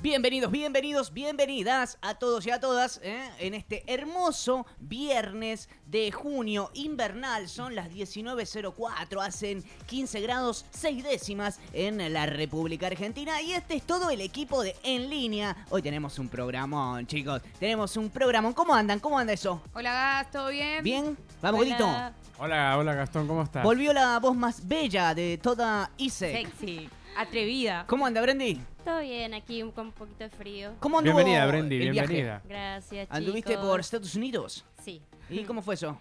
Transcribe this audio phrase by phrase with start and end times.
[0.00, 3.20] Bienvenidos, bienvenidos, bienvenidas a todos y a todas ¿eh?
[3.40, 7.48] en este hermoso viernes de junio invernal.
[7.48, 13.82] Son las 19.04, hacen 15 grados 6 décimas en la República Argentina y este es
[13.82, 15.56] todo el equipo de En Línea.
[15.68, 18.52] Hoy tenemos un programón, chicos, tenemos un programón.
[18.52, 19.00] ¿Cómo andan?
[19.00, 19.60] ¿Cómo anda eso?
[19.74, 20.84] Hola, Gas, ¿todo bien?
[20.84, 21.18] ¿Bien?
[21.42, 21.76] Vamos, Hola.
[21.76, 22.18] Godito.
[22.40, 23.64] Hola, hola Gastón, ¿cómo estás?
[23.64, 26.46] Volvió la voz más bella de toda ISEC.
[26.46, 27.84] Sexy, atrevida.
[27.88, 28.60] ¿Cómo anda, Brandy?
[28.88, 30.72] Todo bien, aquí con un poquito de frío.
[30.80, 32.08] ¿Cómo anduvo Bienvenida, Brendy, el viaje?
[32.08, 32.42] bienvenida.
[32.48, 33.16] Gracias, chicos.
[33.18, 34.64] ¿Anduviste por Estados Unidos?
[34.82, 35.02] Sí.
[35.28, 36.00] ¿Y cómo fue eso?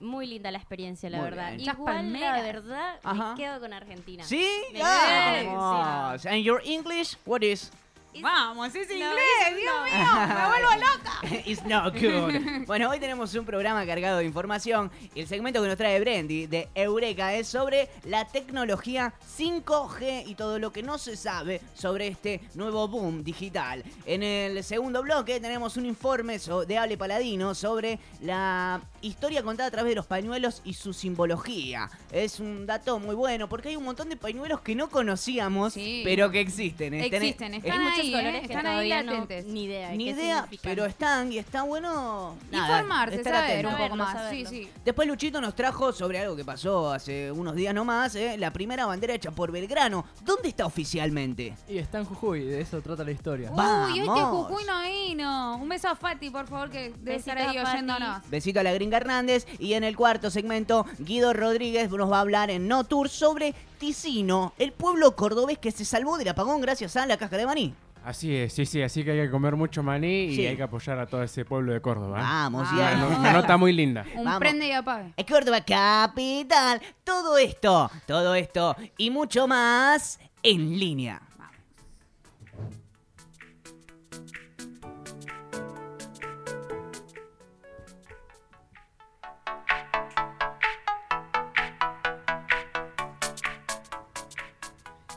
[0.00, 1.50] Muy linda la experiencia, la Muy verdad.
[1.54, 1.60] bien.
[1.60, 2.42] Igual, la palmeras.
[2.42, 3.30] verdad, Ajá.
[3.36, 4.24] me quedo con Argentina.
[4.24, 4.44] ¿Sí?
[4.72, 6.26] Me Vamos.
[6.26, 7.70] And your English, what is?
[8.20, 9.10] Vamos, es No, inglés,
[9.50, 9.84] es- Dios no.
[9.84, 11.44] mío, me vuelvo loca.
[11.46, 12.66] It's not good.
[12.66, 16.46] Bueno, hoy tenemos un programa cargado de información y el segmento que nos trae Brendy
[16.46, 22.08] de Eureka es sobre la tecnología 5G y todo lo que no se sabe sobre
[22.08, 23.82] este nuevo boom digital.
[24.06, 29.72] En el segundo bloque tenemos un informe de Ale Paladino sobre la historia contada a
[29.72, 31.90] través de los pañuelos y su simbología.
[32.12, 36.02] Es un dato muy bueno porque hay un montón de pañuelos que no conocíamos, Sí.
[36.04, 36.94] pero que existen.
[36.94, 38.46] Existen, Hay están muchos ahí, colores ¿eh?
[38.46, 39.88] que están ahí no, ni idea.
[39.90, 43.68] de Ni idea, pero están y está bueno nada, Informarse, estar saber atento.
[43.68, 44.12] un poco más.
[44.12, 44.50] saberlo.
[44.50, 44.70] Sí, sí.
[44.84, 48.36] Después Luchito nos trajo sobre algo que pasó hace unos días nomás, ¿eh?
[48.38, 50.04] la primera bandera hecha por Belgrano.
[50.24, 51.54] ¿Dónde está oficialmente?
[51.68, 53.50] Y está en Jujuy, de eso trata la historia.
[53.50, 54.48] Uy, este Vamos.
[54.48, 55.56] Jujuy no vino.
[55.56, 58.28] Un beso a Fati, por favor, que debe estar ahí oyéndonos.
[58.28, 62.20] Besito a la gringa Hernández y en el cuarto segmento Guido Rodríguez nos va a
[62.20, 66.96] hablar en No Tour sobre Ticino, el pueblo cordobés que se salvó del apagón gracias
[66.96, 67.74] a la caja de maní.
[68.04, 70.46] Así es, sí, sí, así que hay que comer mucho maní y Sí.
[70.46, 72.18] hay que apoyar a todo ese pueblo de Córdoba.
[72.18, 72.22] ¿eh?
[72.22, 72.76] Vamos, Ah.
[72.98, 73.06] ya.
[73.06, 74.04] Una, una nota muy linda.
[74.14, 74.40] Un Vamos.
[74.40, 75.14] prende y apague.
[75.16, 76.82] Es Córdoba Capital.
[77.02, 81.22] Todo esto, todo esto y mucho más en línea.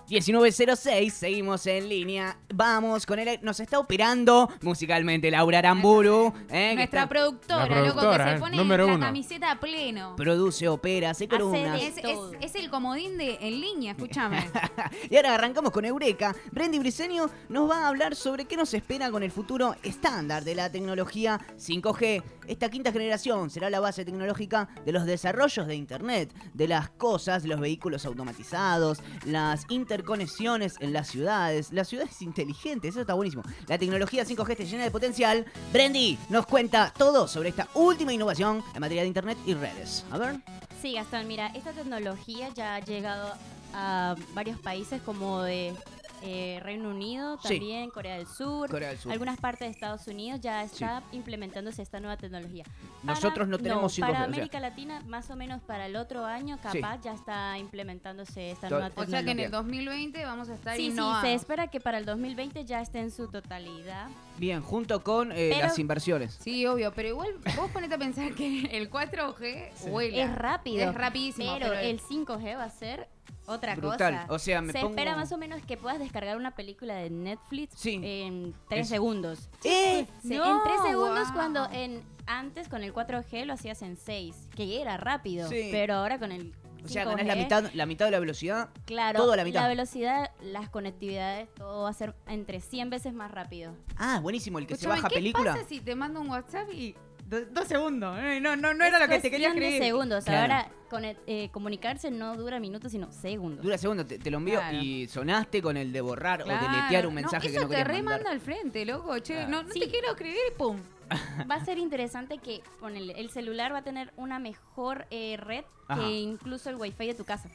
[0.07, 2.37] ...1906, seguimos en línea...
[2.53, 3.39] ...vamos con él...
[3.41, 6.33] ...nos está operando musicalmente Laura Aramburu...
[6.49, 6.73] ¿eh?
[6.75, 9.05] Nuestra está- productora, La loco, que se eh, pone número la uno.
[9.05, 10.15] camiseta a pleno.
[10.15, 11.81] Produce, opera, hace columnas...
[11.81, 14.47] Es, es, es el comodín de en línea, escúchame.
[15.09, 16.33] y ahora arrancamos con Eureka.
[16.51, 20.55] Brendy Briseño nos va a hablar sobre qué nos espera con el futuro estándar de
[20.55, 22.23] la tecnología 5G.
[22.47, 27.43] Esta quinta generación será la base tecnológica de los desarrollos de Internet, de las cosas,
[27.43, 29.65] los vehículos automatizados, las
[29.97, 33.43] interconexiones en las ciudades, las ciudades inteligentes, eso está buenísimo.
[33.67, 35.45] La tecnología 5G está llena de potencial.
[35.73, 40.05] Brendy nos cuenta todo sobre esta última innovación en materia de Internet y redes.
[40.11, 40.35] A ver.
[40.81, 43.33] Sí, Gastón, mira, esta tecnología ya ha llegado
[43.73, 45.73] a varios países como de
[46.21, 47.49] eh, Reino Unido, Sí.
[47.49, 49.11] también Corea del Sur, Corea del Sur.
[49.11, 52.65] algunas partes de Estados Unidos ya está implementándose esta nueva tecnología.
[53.03, 54.25] Nosotros no tenemos 5G, o Para sea.
[54.25, 56.79] América Latina, más o menos para el otro año, Sí.
[56.81, 59.17] capaz ya está implementándose esta nueva O tecnología.
[59.19, 61.21] sea que en el 2020 vamos a estar Sí, sí, innovando.
[61.27, 64.07] se espera que para el 2020 ya esté en su totalidad.
[64.37, 66.37] Bien, junto con eh, Pero- las inversiones.
[66.41, 70.23] Sí, obvio, pero igual vos ponete a pensar que el 4G vuela.
[70.23, 70.89] Es rápido.
[70.89, 71.53] Es rapidísimo.
[71.59, 73.07] Pero, el 5G va a ser
[73.47, 74.13] otra Brutal.
[74.21, 74.25] cosa.
[74.33, 77.09] O sea, me Se pongo- espera más o menos que puedas descargar una película de
[77.09, 77.99] Netflix Sí.
[78.03, 79.49] en 3 Es- segundos.
[79.63, 80.05] ¡Eh!
[80.21, 81.33] Se- No, en 3 segundos wow.
[81.33, 85.69] cuando en antes con el 4G lo hacías en 6, que era rápido, Sí.
[85.71, 86.53] pero ahora con el
[86.83, 88.69] O sea, 5G, ganás la mitad, la mitad de la velocidad.
[88.85, 89.67] Claro, todo a la mitad.
[89.67, 93.73] velocidad, las conectividades, todo va a ser entre 100 veces más rápido.
[93.97, 95.53] Ah, buenísimo, el que se baja ¿qué película.
[95.53, 96.95] pasa si te mando un WhatsApp y
[97.27, 98.17] do- dos segundos?
[98.19, 99.83] Eh, No, no, no era lo que te quería Cuestión de escribir.
[99.91, 100.23] segundos.
[100.25, 100.41] Claro.
[100.53, 103.63] Ahora con el- eh, comunicarse no dura minutos, sino segundos.
[103.63, 104.77] Dura segundo, te, te lo envío Claro.
[104.77, 106.67] y sonaste con el de borrar o Claro.
[106.71, 109.17] deletear un mensaje no, que no eso te remanda al frente, loco.
[109.19, 109.49] Che, Claro.
[109.49, 109.79] no, no Sí.
[109.81, 110.77] te quiero escribir y pum.
[111.49, 115.37] Va a ser interesante que con el, el celular va a tener una mejor eh,
[115.37, 116.01] red Ajá.
[116.01, 117.49] que incluso el wifi de tu casa.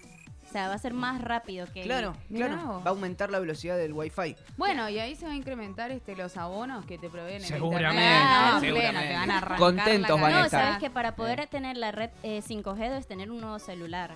[0.53, 1.81] O sea, va a ser más rápido que...
[1.81, 2.67] Claro, Mirá claro.
[2.67, 2.81] vos.
[2.85, 4.37] Va a aumentar la velocidad del wifi.
[4.59, 8.03] Bueno, y ahí se va a incrementar este los abonos que te proveen en Seguramente,
[8.03, 8.23] internet.
[8.23, 8.93] Ah, seguramente.
[8.93, 10.63] pleno, te van a arrancar Contentos la van a No, estar.
[10.65, 14.11] sabes que para poder tener la red eh, 5G debes tener un nuevo celular.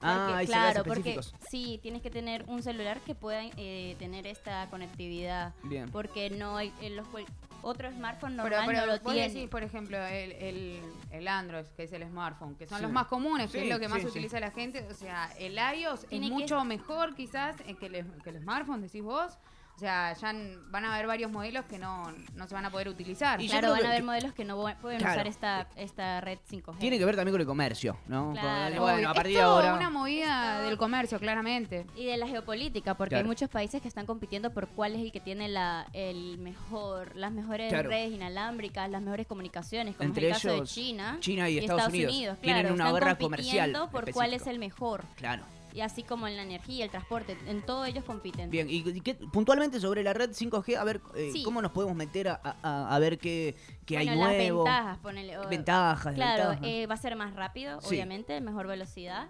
[0.00, 1.34] Ah, claro, porque específicos.
[1.50, 5.52] sí, tienes que tener un celular que pueda eh, tener esta conectividad.
[5.64, 5.90] Bien.
[5.90, 7.26] Porque no hay, en los cual-
[7.62, 9.28] otro smartphone Pero, normal pero no lo vos tiene.
[9.28, 10.80] decís, por ejemplo, el, el,
[11.10, 12.82] el Android, que es el smartphone, que son Sí.
[12.84, 14.10] los más comunes, que es lo que más sí, sí.
[14.10, 14.86] utiliza la gente.
[14.90, 18.40] O sea, el iOS Tiene es que- mucho mejor quizás eh, que el, que el
[18.40, 19.38] smartphone, decís vos.
[19.80, 20.34] O sea, ya
[20.70, 23.40] van a haber varios modelos que no, no se van a poder utilizar.
[23.40, 25.14] Y Claro, van a haber modelos que no pueden Claro.
[25.14, 26.76] usar esta, esta red 5G.
[26.80, 28.32] Tiene que ver también con el comercio, ¿no?
[28.38, 28.74] Claro.
[28.76, 29.72] Con- bueno, a Es partir de ahora.
[29.72, 31.86] una movida del comercio, claramente.
[31.96, 33.24] Y de la geopolítica, porque Claro.
[33.24, 37.16] hay muchos países que están compitiendo por cuál es el que tiene la, el mejor,
[37.16, 37.88] las mejores Claro.
[37.88, 41.56] redes inalámbricas, las mejores comunicaciones, como Entre es el caso ellos, de China, China y
[41.56, 42.38] Estados Unidos.
[42.42, 45.04] Tienen claro, una están guerra comercial compitiendo por cuál es el mejor.
[45.16, 45.42] Claro.
[45.74, 48.50] Y así como en la energía, el transporte, en todo ellos compiten.
[48.50, 51.42] Bien, y, y qué- puntualmente sobre la red 5G, a ver, eh, Sí.
[51.42, 53.54] ¿cómo nos podemos meter a, a- a ver qué,
[53.86, 54.64] qué hay Bueno, las nuevo?
[54.64, 56.74] ventajas, ponele, o- Ventajas, Claro, desventajas.
[56.74, 57.88] eh, va a ser más rápido, Sí.
[57.88, 59.28] obviamente, mejor velocidad.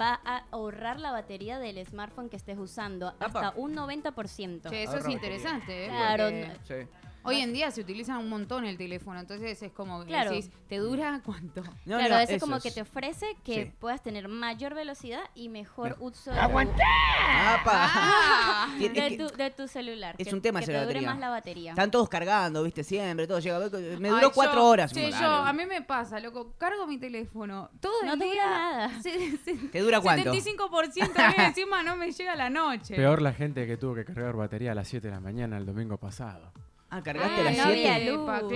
[0.00, 3.26] Va a ahorrar la batería del smartphone que estés usando Apa.
[3.26, 4.70] hasta un 90%.
[4.70, 5.14] Che, eso Ahorra es batería.
[5.36, 5.88] interesante, ¿eh?
[5.88, 6.54] Claro, Porque no-
[6.84, 6.88] Sí.
[7.24, 10.30] Hoy en día se utiliza un montón el teléfono, entonces es como que Claro.
[10.32, 11.62] decís, ¿te dura cuánto?
[11.86, 13.72] No, claro, no, eso es como que te ofrece que Sí.
[13.78, 16.32] puedas tener mayor velocidad y mejor uso.
[16.34, 16.48] Ah,
[18.78, 20.14] Tiene- de es que tu, de tu celular.
[20.18, 21.10] es que- un tema que te dure batería.
[21.10, 21.70] más la batería.
[21.72, 23.58] Están todos cargando, viste, siempre, todo llega.
[23.98, 24.92] Me Ay, duró yo- cuatro horas.
[24.92, 28.24] che, Bueno, yo, a mí me pasa, loco, cargo mi teléfono todo No el te
[28.24, 28.32] día.
[28.34, 28.88] dura nada.
[29.02, 30.32] Se- se- ¿Te dura cuánto?
[30.32, 32.96] 75% bien, encima no me llega la noche.
[32.96, 35.66] Peor la gente que tuvo que cargar batería a las 7 de la mañana el
[35.66, 36.52] domingo pasado.
[36.94, 37.88] Ah, cargaste Ah, las no 7.
[37.90, 38.22] había luz.
[38.24, 38.48] Epa, Ah.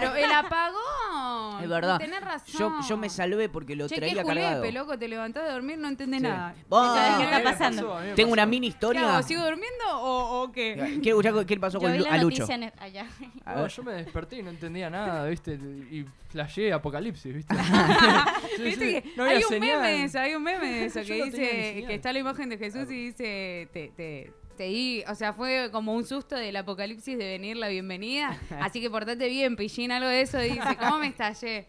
[0.00, 1.62] claro, el apagón.
[1.62, 1.98] Es verdad.
[1.98, 2.58] Tenés razón.
[2.58, 4.56] Yo, yo me salvé porque lo Che, traía qué cargado.
[4.60, 6.26] julepe, loco, te levantás de dormir, no entendés Sí.
[6.26, 6.54] nada.
[6.68, 7.88] Vos- ¿Sabes qué está pasando?
[7.90, 8.32] pasó, Tengo pasó.
[8.32, 9.14] una mini ¿Qué historia.
[9.16, 9.22] hago?
[9.22, 11.00] ¿Sigo durmiendo o, o qué?
[11.46, 12.42] Qué pasó Yo con vi Lu- la a Lucho.
[12.42, 13.06] noticia en- allá.
[13.44, 15.52] A No, yo me desperté y no entendía nada, ¿viste?
[15.52, 17.54] Y flasheé apocalipsis, ¿viste?
[18.56, 19.80] Sí, Viste sí, que no había hay un señal.
[19.82, 22.58] meme de eso, hay un meme de eso que dice que está la imagen de
[22.58, 27.26] Jesús y dice te, te, di, o sea, fue como un susto del apocalipsis de
[27.26, 31.66] venir la bienvenida, así que portate bien, pillín algo de eso, dice, ¿cómo me estallé?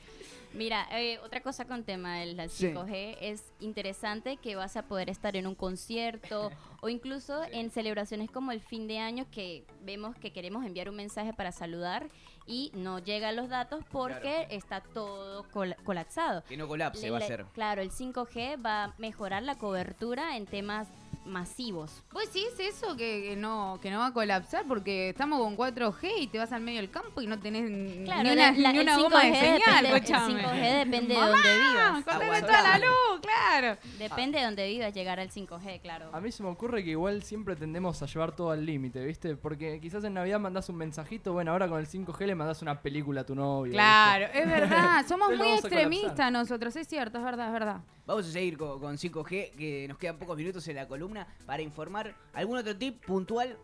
[0.54, 2.68] Mira, eh, otra cosa con tema del del Sí.
[2.68, 8.30] 5G es interesante que vas a poder estar en un concierto o incluso en celebraciones
[8.30, 12.06] como el fin de año que vemos que queremos enviar un mensaje para saludar
[12.46, 16.44] y no llegan los datos porque está todo col- colapsado.
[16.44, 17.46] Que no colapse Le- va a ser.
[17.56, 20.88] Claro, el 5G va a mejorar la cobertura en temas
[21.26, 22.04] masivos.
[22.12, 26.10] ¿Vos decís eso que, que no que no va a colapsar porque estamos con 4G
[26.22, 27.64] y te vas al medio del campo y no tenés
[28.06, 30.44] Claro, ni una, la- la- ni el una goma de 5G señal, depende, el escuchame.
[30.44, 32.08] 5G depende de donde vivas.
[32.08, 32.48] Aguantá.
[32.48, 33.78] toda la luz, claro.
[33.98, 36.10] Depende de donde vivas llegar al 5G, claro.
[36.14, 39.36] A mí se me ocurre que igual siempre tendemos a llevar todo al límite, ¿viste?
[39.36, 42.82] Porque quizás en Navidad mandás un mensajito, bueno, ahora con el 5G le mandás una
[42.82, 43.64] película a tu novio.
[43.64, 43.76] ¿viste?
[43.78, 47.82] Claro, es verdad, somos muy extremistas nosotros, es cierto, es verdad, es verdad.
[48.06, 51.62] Vamos a seguir con, con 5G, que nos quedan pocos minutos en la columna para
[51.62, 52.16] informar.
[52.34, 53.58] ¿Algún otro tip puntual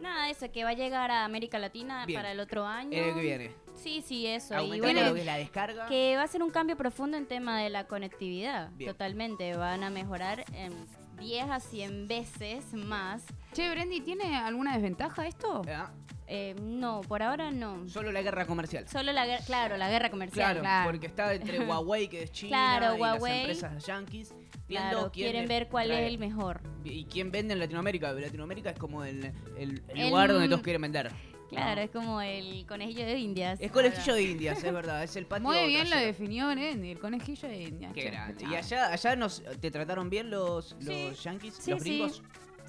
[0.00, 2.18] Nada, eso, que va a llegar a América Latina Bien.
[2.18, 2.96] para el otro año.
[2.96, 3.50] el que viene?
[3.76, 4.60] Sí, sí, eso.
[4.62, 5.86] Y bueno, lo que es la descarga.
[5.86, 8.70] que va a ser un cambio profundo en tema de la conectividad.
[8.72, 8.90] Bien.
[8.90, 9.56] Totalmente.
[9.56, 10.72] Van a mejorar en
[11.18, 13.24] 10 a 100 veces más.
[13.52, 15.62] Che, Brendy, ¿tiene alguna desventaja esto?
[15.68, 15.90] Ah,
[16.26, 17.86] Eh, no, por ahora no.
[17.88, 18.88] Solo la guerra comercial.
[18.88, 20.44] Solo la guerra, claro, la guerra comercial.
[20.52, 20.90] Claro, claro.
[20.90, 23.32] porque está entre Huawei, que es China, Claro, y Huawei.
[23.32, 24.34] las empresas yankees,
[24.66, 26.62] viendo Claro, quién quieren ver cuál trae- es el mejor.
[26.82, 28.12] Y quién vende en Latinoamérica.
[28.12, 29.24] Latinoamérica es como el,
[29.58, 31.10] el- el El- lugar donde todos quieren vender.
[31.50, 33.60] Claro, es como el conejillo de Indias.
[33.60, 35.04] Es conejillo de indias, es verdad.
[35.04, 37.90] Es el patio Muy bien lo definió el conejillo de India.
[37.94, 38.44] Qué che, grande.
[38.50, 41.08] ¿Y allá, allá nos, te trataron bien los, Sí.
[41.10, 42.16] los yankees, Sí, los gringos?
[42.16, 42.22] Sí.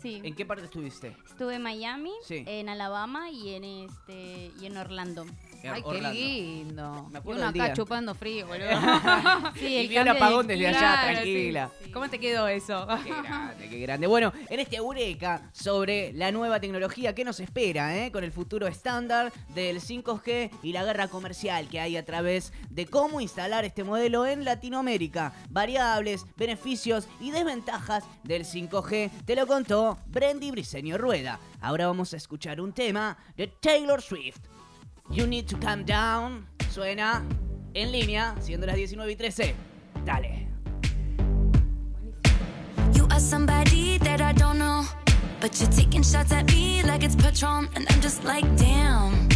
[0.05, 1.15] ¿En qué parte estuviste?
[1.27, 2.43] Estuve en Miami, Sí.
[2.47, 5.25] en Alabama y en este y en Orlando.
[5.67, 7.07] Ay, qué lindo.
[7.09, 7.73] Me Y acuerdo uno del acá día.
[7.73, 8.67] chupando frío, boludo.
[9.55, 11.71] Sí, Y el vio el cambio de apagón desde allá, tranquila.
[11.79, 11.91] sí, sí.
[11.91, 12.87] ¿Cómo te quedó eso?
[13.03, 14.05] Qué grande, qué grande.
[14.07, 18.11] Bueno, en este Eureka sobre la nueva tecnología que nos espera, eh?
[18.11, 22.85] con el futuro estándar del 5G y la guerra comercial que hay a través de
[22.85, 25.33] cómo instalar este modelo en Latinoamérica.
[25.49, 29.09] Variables, beneficios y desventajas del 5G.
[29.25, 31.39] Te lo contó Brendy Briseño Rueda.
[31.61, 34.41] Ahora vamos a escuchar un tema de Taylor Swift.
[35.09, 36.47] You need to calm down.
[36.71, 37.23] Suena
[37.73, 39.55] en línea, siendo las 19 y 13.
[40.05, 40.47] Dale.
[42.93, 44.85] You are somebody that I don't know.
[45.41, 47.69] But you're taking shots at me like it's Patron.
[47.75, 49.29] And I'm just like, damn.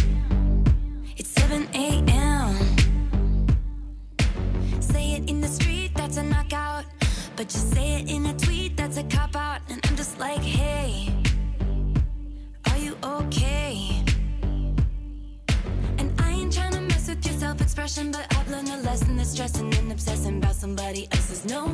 [1.16, 2.76] It's 7 a.m.
[4.80, 6.84] Say it in the street, that's a knockout.
[7.40, 9.62] But you say it in a tweet, that's a cop out.
[9.70, 11.08] And I'm just like, hey,
[12.68, 14.04] are you okay?
[15.96, 19.24] And I ain't tryna mess with your self expression, but I've learned a lesson that
[19.24, 21.69] stressing and obsessing about somebody else is no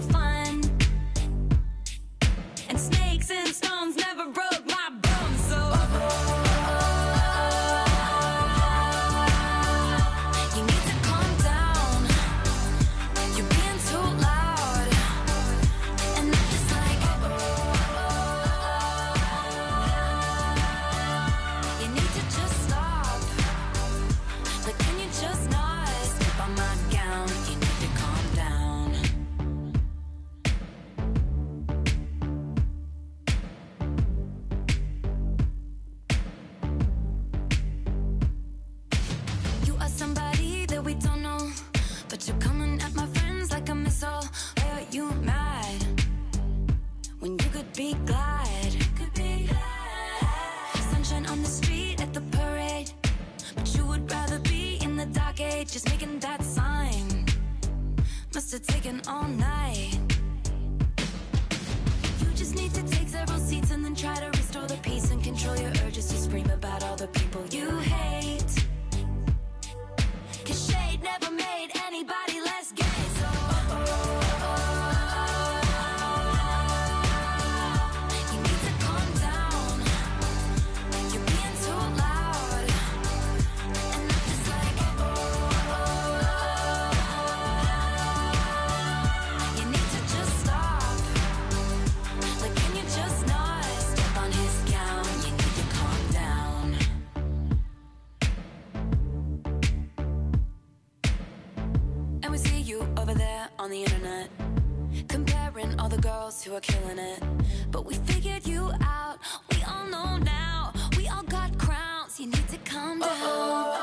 [106.57, 107.23] are killing it.
[107.71, 109.19] But we figured you out.
[109.51, 110.73] We all know now.
[110.97, 112.19] We all got crowns.
[112.19, 113.77] You need to calm down.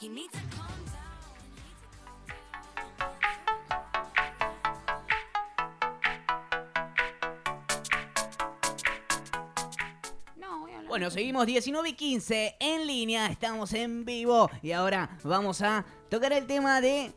[0.00, 1.04] You need to calm down.
[10.36, 10.72] No, voy.
[10.88, 16.32] Bueno, seguimos 19 y 15 en línea, estamos en vivo y ahora vamos a tocar
[16.32, 17.14] el tema de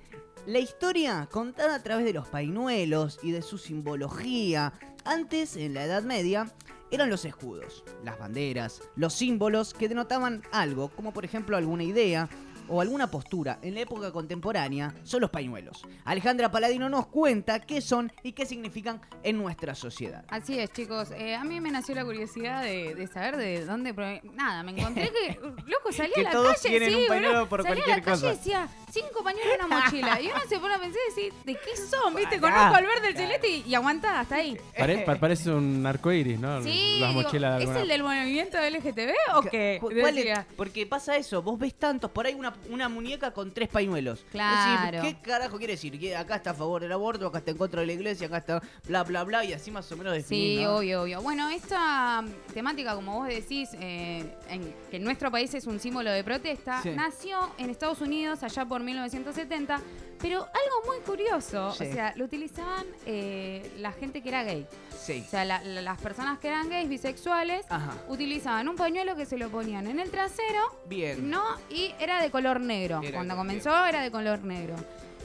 [0.48, 4.72] la historia contada a través de los painuelos y de su simbología.
[5.04, 6.50] Antes, en la Edad Media,
[6.90, 12.30] eran los escudos, las banderas, los símbolos que denotaban algo, como por ejemplo alguna idea
[12.70, 15.84] o alguna postura en la época contemporánea, son los pañuelos.
[16.06, 20.26] Alejandra Paladino nos cuenta qué son y qué significan en nuestra sociedad.
[20.30, 21.12] Así es, chicos.
[21.12, 23.94] Eh, a mí me nació la curiosidad de, de saber de dónde.
[24.34, 25.40] Nada, me encontré que.
[25.68, 26.70] Loco, salí Que a la todos calle.
[26.70, 29.66] tienen sí, un pañuelo por salí cualquier a la calle y decía cinco pañuelos en
[29.66, 30.22] una mochila.
[30.22, 32.16] Y uno se pone a pensar y decir, ¿de qué son?
[32.16, 32.40] ¿Viste?
[32.40, 34.58] Conozco el verde, el celeste y, y aguantá hasta ahí.
[34.78, 36.62] Pare- pa- parece un arco iris, ¿no?
[36.64, 39.78] Sí, Las digo, mochilas de ¿es el del movimiento LGTB o qué?
[39.80, 40.40] Cu- cuál es?
[40.56, 44.26] Porque pasa eso, vos ves tantos, por ahí una, una muñeca con tres pañuelos.
[44.32, 45.02] Claro.
[45.02, 46.00] Decís, ¿Qué carajo quiere decir?
[46.00, 48.38] Que acá está a favor del aborto, acá está en contra de la iglesia, acá
[48.38, 51.22] está bla, bla, bla, y así más o menos definís, Sí, obvio, obvio.
[51.22, 55.80] Bueno, esta mm, temática, como vos decís, eh, en- que en nuestro país es un
[55.80, 56.92] símbolo de protesta, Sí.
[56.92, 59.82] nació en Estados Unidos allá por 1970,
[60.20, 61.84] pero algo muy curioso, Sí.
[61.86, 64.66] o sea, lo utilizaban eh, la gente que era gay.
[64.98, 65.24] Sí.
[65.26, 67.94] O sea, la- la- las personas que eran gays, bisexuales, Ajá.
[68.10, 71.30] utilizaban un pañuelo que se lo ponían en el trasero, Bien.
[71.30, 71.44] ¿no?
[71.70, 73.02] Y era de color negro.
[73.04, 74.76] Era Cuando comenzó era de color negro.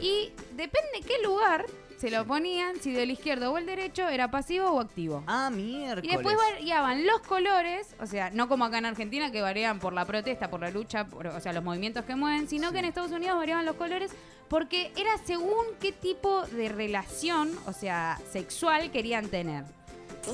[0.00, 1.64] Y depende qué lugar
[1.98, 5.22] se lo ponían, si del izquierdo o el derecho, era pasivo o activo.
[5.28, 6.04] Ah, miércoles.
[6.04, 9.92] Y después variaban los colores, o sea, no como acá en Argentina que varían por
[9.92, 12.72] la protesta, por la lucha, por- o sea, los movimientos que mueven, sino Sí.
[12.72, 14.10] que en Estados Unidos variaban los colores
[14.48, 19.62] porque era según qué tipo de relación, o sea, sexual querían tener.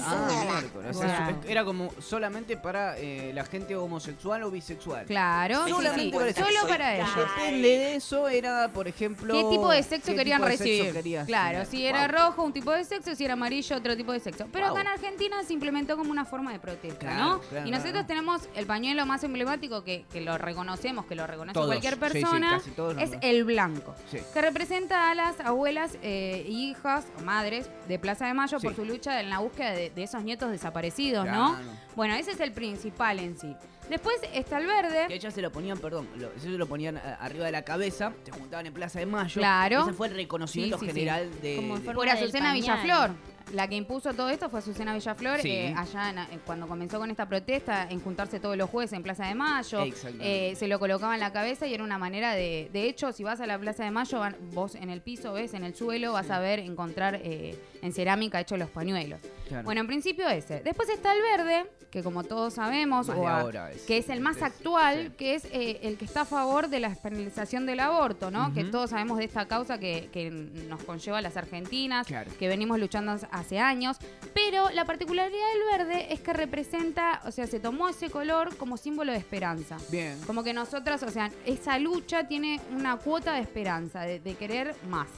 [0.05, 0.97] Ah, miércoles.
[0.97, 1.51] O sea, Wow.
[1.51, 5.07] Era como solamente para eh, la gente homosexual o bisexual.
[5.07, 6.45] Claro, sí, Solamente sí, para eso.
[6.45, 7.09] solo para ellos.
[7.17, 9.35] Depende de eso, era, por ejemplo.
[9.35, 10.93] ¿Qué tipo de sexo qué querían tipo de sexo recibir?
[10.93, 11.67] querías claro, tener.
[11.67, 12.09] si era Wow.
[12.27, 14.47] rojo, un tipo de sexo, si era amarillo, otro tipo de sexo.
[14.53, 14.77] Pero Wow.
[14.77, 17.39] acá en Argentina se implementó como una forma de protesta, Claro, ¿no?
[17.41, 18.07] claro, y nosotros claro.
[18.07, 21.67] tenemos el pañuelo más emblemático que, que lo reconocemos, que lo reconoce Todos.
[21.67, 23.95] cualquier Sí, sí, persona, casi todos lo es el blanco.
[24.11, 24.19] Sí.
[24.33, 28.77] Que representa a las abuelas e hijas o madres de Plaza de Mayo por Sí.
[28.77, 31.39] su lucha en la búsqueda de, de esos nietos desaparecidos, Claro.
[31.39, 31.59] ¿no?
[31.97, 33.55] Bueno, ese es el principal en sí.
[33.89, 35.07] Después está el verde.
[35.09, 37.63] Que ellas se lo ponían, perdón, lo, eso se lo ponían eh, arriba de la
[37.63, 39.41] cabeza, se juntaban en Plaza de Mayo.
[39.41, 39.83] Claro.
[39.83, 40.95] Ese fue el reconocimiento Sí, sí, sí.
[40.99, 41.57] general de.
[41.57, 42.61] Como en de- forma Por del Azucena pañal.
[42.61, 43.11] Villaflor.
[43.55, 45.49] La que impuso todo esto fue Azucena Villaflor, Sí.
[45.51, 49.03] eh, allá en- eh, cuando comenzó con esta protesta, en juntarse todos los jueves en
[49.03, 49.81] Plaza de Mayo.
[49.85, 50.51] Exactamente.
[50.51, 52.69] Eh, se lo colocaba en la cabeza y era una manera de...
[52.75, 55.55] De hecho, si vas a la Plaza de Mayo, van- vos en el piso ves,
[55.55, 59.21] en el suelo, vas a ver, encontrar eh, en cerámica hechos los pañuelos.
[59.49, 59.65] Claro.
[59.65, 60.61] Bueno, en principio ese.
[60.61, 63.83] Después está el verde, que como todos sabemos, o a- ahora es.
[63.83, 65.15] que es el más Es- actual, sí.
[65.17, 68.53] que es eh, el que está a favor de la penalización del aborto, ¿no?
[68.53, 72.31] Que todos sabemos de esta causa que, que nos conlleva a las argentinas, Claro.
[72.39, 73.97] que venimos luchando hace años.
[74.35, 78.77] Pero la particularidad del verde es que representa, o sea, se tomó ese color como
[78.77, 79.79] símbolo de esperanza.
[79.91, 80.21] Bien.
[80.27, 84.75] Como que nosotras, o sea, esa lucha tiene una cuota de esperanza, de, de querer
[84.91, 85.09] más.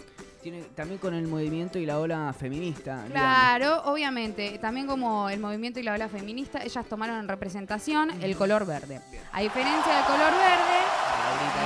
[0.42, 3.04] Tiene, también con el movimiento y la ola feminista.
[3.04, 3.12] digamos.
[3.12, 4.59] Claro, obviamente.
[4.59, 9.00] También como el movimiento y la ola feminista, ellas tomaron en representación el color verde.
[9.32, 10.80] A diferencia del color verde,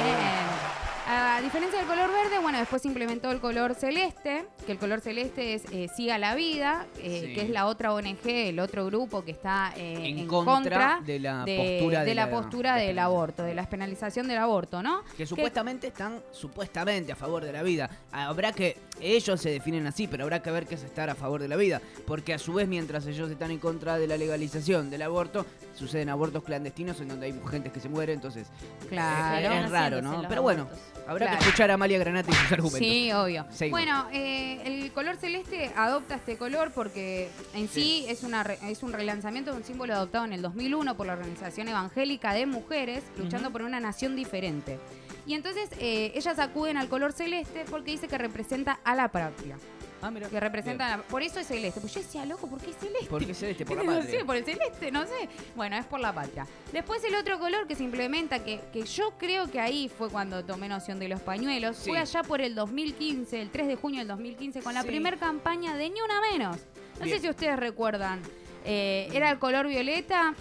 [0.05, 0.84] Bien.
[1.07, 5.03] A diferencia del color verde, bueno, después se implementó el color celeste, que el color
[5.03, 7.35] celeste es eh, Siga la Vida, eh, Sí.
[7.35, 11.01] que es la otra ONG, el otro grupo que está eh, En en, contra contra,
[11.05, 14.39] de la postura de de la la- postura de del aborto, de la penalización del
[14.39, 15.03] aborto, ¿no?
[15.15, 17.91] Que supuestamente están supuestamente a favor de la vida.
[18.11, 21.41] Habrá que Ellos se definen así, pero habrá que ver qué es estar a favor
[21.43, 21.81] de la vida.
[22.07, 25.45] Porque a su vez, mientras ellos están en contra de la legalización del aborto,
[25.75, 28.47] suceden abortos clandestinos en donde hay gente que se muere, entonces
[28.89, 29.53] Claro.
[29.53, 30.23] es, es raro, ¿no?
[30.29, 31.04] Pero bueno, abortos.
[31.07, 31.39] Habrá Claro.
[31.39, 32.79] que escuchar a Amalia Granata y sus argumentos.
[32.79, 33.47] Sí, obvio.
[33.51, 33.81] Seguimos.
[33.81, 38.93] Bueno, eh, el color celeste adopta este color porque en sí, es, una es un
[38.93, 43.51] relanzamiento de un símbolo adoptado en el 2001 por la Organización Evangélica de Mujeres luchando
[43.51, 44.79] por una nación diferente.
[45.27, 49.57] Y entonces eh, ellas acuden al color celeste porque dice que representa a la patria.
[50.07, 50.29] Ah, mira.
[50.29, 51.81] Que representa a Por eso es celeste.
[51.81, 53.07] Pues yo decía, loco, ¿por qué es celeste?
[53.07, 53.65] ¿Por qué celeste?
[53.67, 54.19] Por la No patria.
[54.21, 55.29] sé, por el celeste, no sé.
[55.57, 56.47] Bueno, es por la patria.
[56.73, 60.45] Después el otro color que se implementa, que, que yo creo que ahí fue cuando
[60.45, 61.89] tomé noción de los pañuelos, Sí.
[61.91, 64.89] fue allá por el 2015, el 3 de junio del 2015, con la Sí.
[64.89, 66.59] primera campaña de Ni Una Menos.
[66.99, 67.17] No Bien.
[67.17, 68.21] sé si ustedes recuerdan.
[68.67, 70.35] Eh, era el color violeta.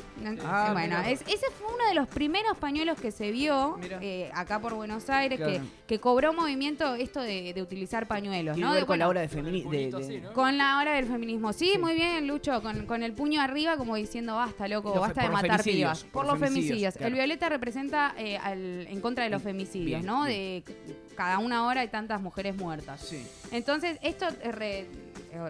[0.46, 1.10] Ah, bueno, mirá.
[1.10, 5.10] es- ese fue uno de los primeros pañuelos que se vio eh, acá por Buenos
[5.10, 5.52] Aires, Claro.
[5.54, 8.74] que, que cobró movimiento esto de, de utilizar pañuelos, ¿no?
[8.74, 10.32] De- con la bueno, hora de Con el feminismo.
[10.34, 11.52] con la hora del feminismo.
[11.52, 15.30] Sí, muy bien, Lucho, con, con el puño arriba, como diciendo, basta, loco, basta de
[15.30, 16.04] matar pibas.
[16.06, 16.94] por Por los femicidios, femicidios.
[16.96, 17.08] claro.
[17.10, 20.24] El violeta representa eh, al- en contra de los femicidios, Bien, ¿no?
[20.26, 20.64] bien.
[20.64, 20.64] De
[21.16, 23.02] cada una hora hay tantas mujeres muertas.
[23.02, 24.88] Sí, Entonces, esto eh, re- eh,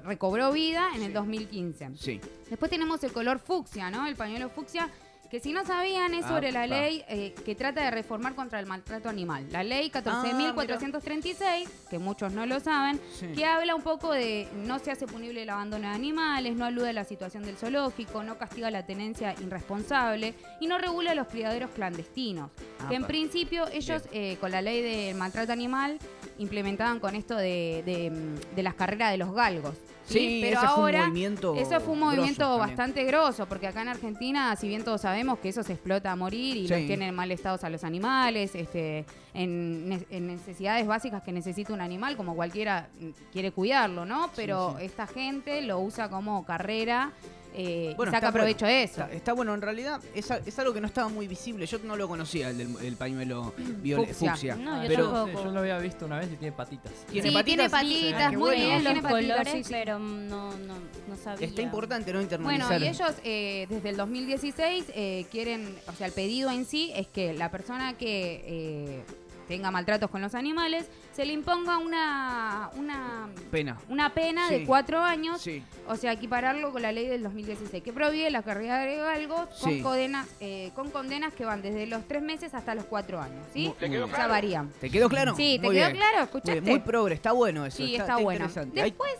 [0.03, 1.91] recobró vida en el 2015.
[1.97, 2.19] sí.
[2.49, 4.05] Después tenemos el color fucsia, ¿no?
[4.07, 4.89] El pañuelo fucsia,
[5.31, 6.67] que si no sabían es sobre la Apa.
[6.75, 9.47] ley eh, que trata de reformar contra el maltrato animal.
[9.51, 13.27] La ley Ah, 14.436, que muchos no lo saben, Sí.
[13.35, 16.89] que habla un poco de no se hace punible el abandono de animales, no alude
[16.89, 21.71] a la situación del zoológico, no castiga la tenencia irresponsable y no regula los criaderos
[21.71, 22.51] clandestinos.
[22.89, 25.97] Que en principio ellos eh, con la ley del maltrato animal
[26.37, 29.75] implementaban con esto de, de, mm, de las carreras de los galgos.
[30.05, 30.19] ¿sí?
[30.19, 32.59] Sí, pero ese fue un ahora movimiento eso fue un grosso movimiento también.
[32.67, 36.15] bastante grosso, porque acá en Argentina, si bien todos sabemos que eso se explota a
[36.17, 36.73] morir y Sí.
[36.73, 41.73] los tienen mal estados a los animales, este, en, ne- en necesidades básicas que necesita
[41.73, 44.29] un animal, como cualquiera mm, quiere cuidarlo, ¿no?
[44.35, 44.85] Pero sí.
[44.85, 47.11] esta gente lo usa como carrera
[47.55, 49.01] eh, Bueno, y saca provecho de eso.
[49.03, 51.65] Está, está bueno, en realidad es, es algo que no estaba muy visible.
[51.65, 54.31] Yo no lo conocía, el, del, el pañuelo Fucsia.
[54.31, 54.55] fucsia.
[54.55, 55.37] No, yo pero tampoco.
[55.39, 56.91] Sí, yo lo había visto una vez y tiene patitas.
[57.11, 57.45] ¿Tiene sí, patitas?
[57.45, 58.65] tiene Ah, patitas, qué muy bueno.
[58.65, 60.75] bien, los colores, sí, pero no, no,
[61.07, 61.47] no sabía.
[61.47, 62.81] Está importante no Bueno, internalizar.
[62.81, 67.07] y ellos eh, desde el 2016 eh, quieren, o sea, el pedido en sí es
[67.07, 69.03] que la persona que eh,
[69.47, 73.77] tenga maltratos con los animales se le imponga una una, Pena.
[73.89, 74.59] una pena Sí.
[74.59, 75.63] de cuatro años, Sí.
[75.87, 79.79] o sea, equipararlo con la ley del 2016 que prohíbe la carrera de galgos con,
[79.81, 83.73] condenas, eh, con condenas que van desde los tres meses hasta los cuatro años, ¿sí?
[83.79, 84.03] Muy bien.
[84.03, 84.69] O sea, varían.
[84.81, 85.35] ¿Te quedó claro?
[85.35, 85.97] Sí, ¿te Muy quedó bien.
[85.97, 86.17] claro?
[86.17, 86.61] Muy, ¿Escuchaste?
[86.61, 87.77] bien, muy progre, está bueno eso.
[87.77, 88.47] Sí, está, bueno.
[88.73, 89.11] Después,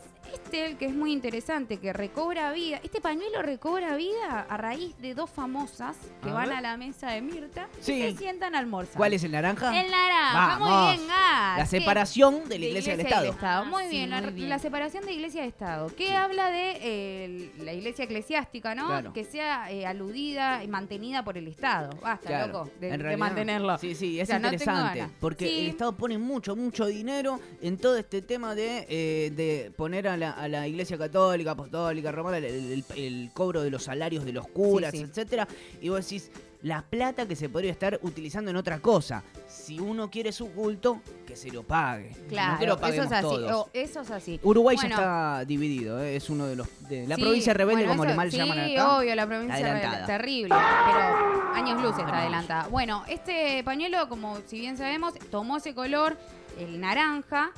[0.52, 2.80] el que es muy interesante, que recobra vida.
[2.84, 6.58] Este pañuelo recobra vida a raíz de dos famosas que A van ver.
[6.58, 7.94] a la mesa de Mirta Sí.
[7.94, 8.96] y se sientan a almorzar.
[8.98, 9.80] ¿Cuál es el naranja?
[9.80, 10.60] El naranja.
[10.60, 10.70] Vamos.
[10.70, 11.58] Muy bien, Gas.
[11.58, 11.80] La ¿Qué?
[11.80, 13.36] separación de la De iglesia, del y Estado.
[13.42, 14.50] Ah, Muy sí, bien, la, muy bien.
[14.50, 15.88] la separación de iglesia y Estado.
[15.96, 18.88] Que habla de eh, la iglesia eclesiástica, ¿no?
[18.88, 19.14] Claro.
[19.14, 21.90] Que sea eh, aludida y mantenida por el Estado.
[22.02, 22.54] Basta, Claro.
[22.54, 23.78] loco, de, En de realidad, mantenerlo.
[23.78, 25.08] Sí, sí, es O sea, interesante.
[25.20, 25.60] porque Sí.
[25.62, 30.18] el Estado pone mucho, mucho dinero en todo este tema de, eh, de poner a
[30.18, 34.34] la, a la iglesia católica, apostólica, romana, el, el- el cobro de los salarios de
[34.34, 35.04] los curas, Sí, sí.
[35.04, 35.48] etcétera.
[35.82, 36.32] Y vos decís,
[36.62, 39.22] la plata que se podría estar utilizando en otra cosa.
[39.50, 42.16] Si uno quiere su culto, que se lo pague.
[42.30, 43.22] Claro, no que lo eso es así.
[43.22, 43.52] todos.
[43.52, 44.40] o- eso es así.
[44.44, 44.90] Uruguay Bueno.
[44.90, 48.06] ya está dividido, eh, es uno de los de la Sí, provincia rebelde bueno, como
[48.06, 48.98] le eso- mal sí, llaman acá.
[48.98, 50.56] obvio, la provincia rebelde, terrible,
[50.86, 52.68] pero años luz está adelantada.
[52.70, 56.18] Bueno, este pañuelo, como si bien sabemos, tomó ese color,
[56.60, 57.52] el naranja,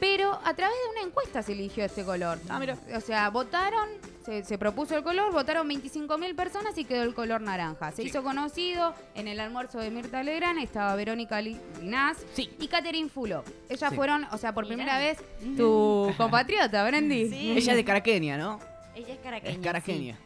[0.00, 2.38] pero a través de una encuesta se eligió este color.
[2.48, 2.76] Ah, mira.
[2.96, 3.88] O sea, votaron,
[4.24, 7.90] se, se propuso el color, votaron 25.000 personas y quedó el color naranja.
[7.92, 8.08] Se Sí.
[8.08, 12.50] hizo conocido en el almuerzo de Mirta Legrand, estaba Verónica Li- Linás Sí.
[12.58, 13.46] y Catherine Fulop.
[13.68, 13.96] Ellas Sí.
[13.96, 14.76] fueron, o sea, por Mirá.
[14.76, 15.18] primera vez,
[15.56, 17.28] tu compatriota, Brandy.
[17.28, 17.50] Sí.
[17.52, 18.58] Ella es de Caraqueña, ¿no?
[18.94, 19.52] Ella es caraqueña.
[19.54, 20.18] Es Caraqueña.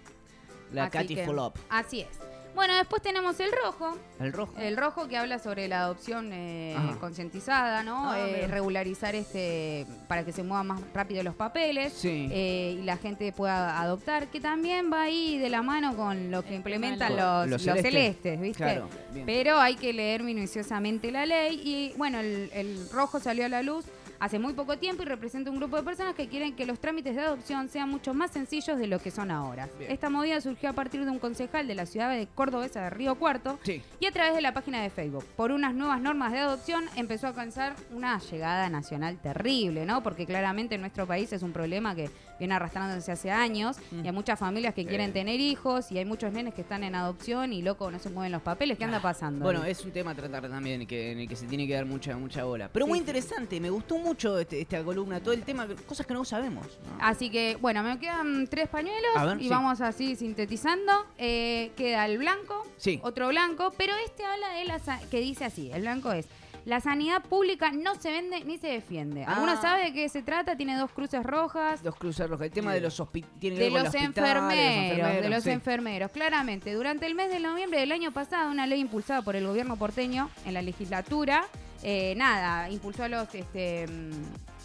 [0.73, 1.57] La Katy Folop.
[1.69, 2.09] Así es.
[2.55, 3.97] Bueno, después tenemos el rojo.
[4.21, 4.53] El rojo.
[4.59, 6.97] El rojo que habla sobre la adopción eh, Ajá.
[7.01, 8.11] concientizada, ¿no?
[8.13, 12.29] Ah, Eh, regularizar este para que se muevan más rápido los papeles Sí.
[12.31, 16.43] eh, y la gente pueda adoptar, que también va ahí de la mano con lo
[16.45, 17.93] que implementan Lo- los, los los celestes.
[17.93, 18.63] celestes, ¿viste?
[18.63, 19.27] Claro, bien.
[19.27, 23.63] Pero hay que leer minuciosamente la ley y bueno, el, el rojo salió a la
[23.63, 23.85] luz
[24.19, 27.15] hace muy poco tiempo y representa un grupo de personas que quieren que los trámites
[27.17, 29.69] de adopción sean mucho más sencillos de lo que son ahora.
[29.79, 29.91] Bien.
[29.91, 33.15] Esta movida surgió a partir de un concejal de la ciudad de Cordobesa de Río
[33.17, 33.83] Cuarto Sí.
[34.01, 35.25] y a través de la página de Facebook.
[35.37, 40.03] Por unas nuevas normas de adopción empezó a alcanzar una llegada nacional terrible, ¿no?
[40.03, 43.77] Porque claramente en nuestro país es un problema que viene arrastrándose hace años.
[43.91, 44.05] Mm.
[44.05, 46.95] Y hay muchas familias que quieren tener hijos y hay muchos nenes que están en
[46.95, 48.77] adopción y loco, no se mueven los papeles.
[48.79, 49.45] ¿Qué anda pasando?
[49.45, 49.71] Bueno, ahí?
[49.73, 52.17] es un tema a tratar también que, en el que se tiene que dar mucha
[52.17, 52.69] mucha bola.
[52.73, 53.03] Pero muy sí.
[53.03, 56.67] interesante, me gustó mucho este- esta columna, todo el tema, cosas que no sabemos.
[56.67, 56.97] ¿no?
[57.01, 59.49] Así que, bueno, me quedan tres pañuelos ver, y sí.
[59.49, 60.93] vamos así sintetizando.
[61.19, 63.01] Eh, queda el blanco, Sí.
[63.03, 66.27] otro blanco, pero este habla de la sa- que dice así, el blanco es
[66.65, 69.25] la sanidad pública no se vende ni se defiende.
[69.25, 69.61] ¿Alguno Ah.
[69.61, 70.57] sabe de qué se trata?
[70.57, 71.83] Tiene dos cruces rojas.
[71.85, 75.51] Los cruces rojos, el tema de los hospitales, tiene De los, enfermeros, de los sí.
[75.51, 76.73] enfermeros, claramente.
[76.73, 80.31] Durante el mes de noviembre del año pasado, una ley impulsada por el gobierno porteño
[80.47, 81.45] en la legislatura,
[81.83, 84.11] eh, nada, impulsó a los este, mm,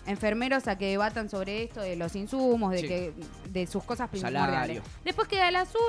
[0.09, 2.87] enfermeros a que debatan sobre esto de los insumos, de Sí.
[2.87, 3.13] que
[3.49, 4.39] de sus cosas Salario.
[4.45, 4.83] primordiales.
[5.05, 5.79] Después queda el azul,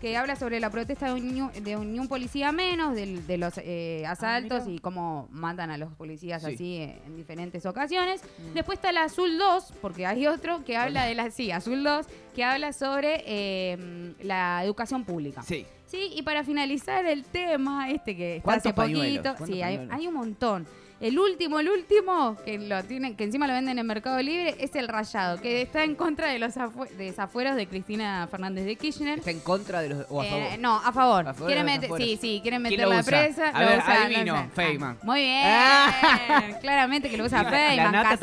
[0.00, 3.54] que habla sobre la protesta de un, de un, ni un policía menos, de, los
[3.58, 4.76] eh, asaltos mira.
[4.76, 6.54] y cómo matan a los policías Sí.
[6.54, 8.22] así eh, en diferentes ocasiones.
[8.54, 11.30] Después está el azul 2, porque hay otro que habla de la...
[11.30, 15.42] Sí, azul 2, que habla sobre eh, la educación pública.
[15.42, 15.66] Sí.
[15.86, 19.86] Sí, y para finalizar el tema, este que está ¿Cuántos hace poquito, ¿Cuántos sí, hay,
[19.90, 20.66] hay un montón.
[21.02, 24.74] El último, el último, que lo tienen, que encima lo venden en Mercado Libre, es
[24.76, 29.18] el rayado, que está en contra de los afue- desafueros de Cristina Fernández de Kirchner.
[29.18, 30.58] ¿Está en contra de los o a Eh, favor?
[30.60, 31.28] no, a favor.
[31.28, 33.10] A favor Quieren meter, sí, sí, quieren ¿Quién meterla lo usa?
[33.10, 33.48] presa.
[33.48, 34.50] A ver, usa, adivino.
[34.54, 34.96] Feynman.
[35.00, 35.42] Ah, muy bien.
[35.44, 36.42] Ah.
[36.60, 38.18] Claramente que lo usa ¿Y la- la Feynman, casero.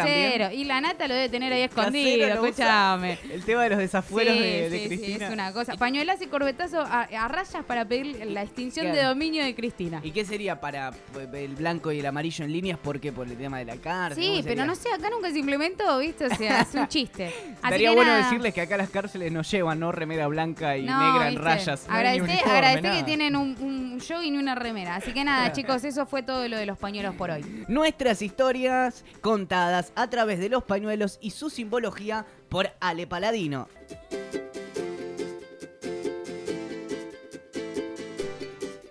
[0.46, 0.52] también?
[0.54, 3.18] Y la nata lo debe tener ahí escondido, escúchame.
[3.30, 5.28] El tema de los desafueros Sí, de, de sí, sí, Cristina.
[5.28, 5.76] es una cosa.
[5.76, 10.00] Pañuelazo y corbetazo a, a rayas para pedir la extinción de dominio de Cristina.
[10.02, 12.80] ¿Y qué sería para pues, el blanco y el amarillo en líneas?
[12.80, 13.12] ¿Por qué?
[13.12, 14.24] Por el tema de la cárcel.
[14.24, 14.66] Sí, ¿Cómo pero sería?
[14.66, 16.26] no sé, acá nunca se implementó, ¿viste?
[16.26, 17.34] O sea, es un chiste.
[17.70, 18.24] Que bueno nada.
[18.24, 19.92] decirles que acá las cárceles no llevan, ¿no?
[19.92, 21.88] Remera blanca y No, negra en rayas.
[21.88, 24.96] No agradecé que tienen un, un jogging y una remera.
[24.96, 27.66] Así que nada, chicos, eso fue todo lo de los pañuelos por hoy.
[27.68, 33.68] Nuestras historias contadas a través de los pañuelos y su simbología por Ale Paladino.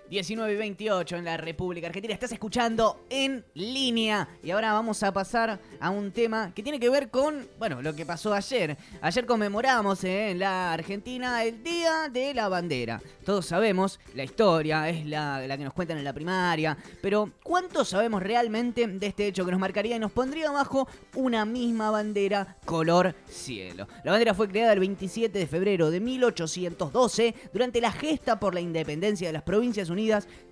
[0.09, 2.15] ...19 y 28 en la República Argentina.
[2.15, 4.27] Estás escuchando en línea.
[4.41, 7.93] Y ahora vamos a pasar a un tema que tiene que ver con, bueno, lo
[7.93, 8.75] que pasó ayer.
[9.01, 12.99] Ayer conmemoramos eh, en la Argentina el Día de la Bandera.
[13.23, 16.75] Todos sabemos, la historia es la, la que nos cuentan en la primaria.
[17.03, 21.45] Pero, ¿cuánto sabemos realmente de este hecho que nos marcaría y nos pondría bajo una
[21.45, 23.87] misma bandera color cielo?
[24.03, 28.61] La bandera fue creada el 27 de febrero de 1812 durante la gesta por la
[28.61, 29.98] independencia de las Provincias Unidas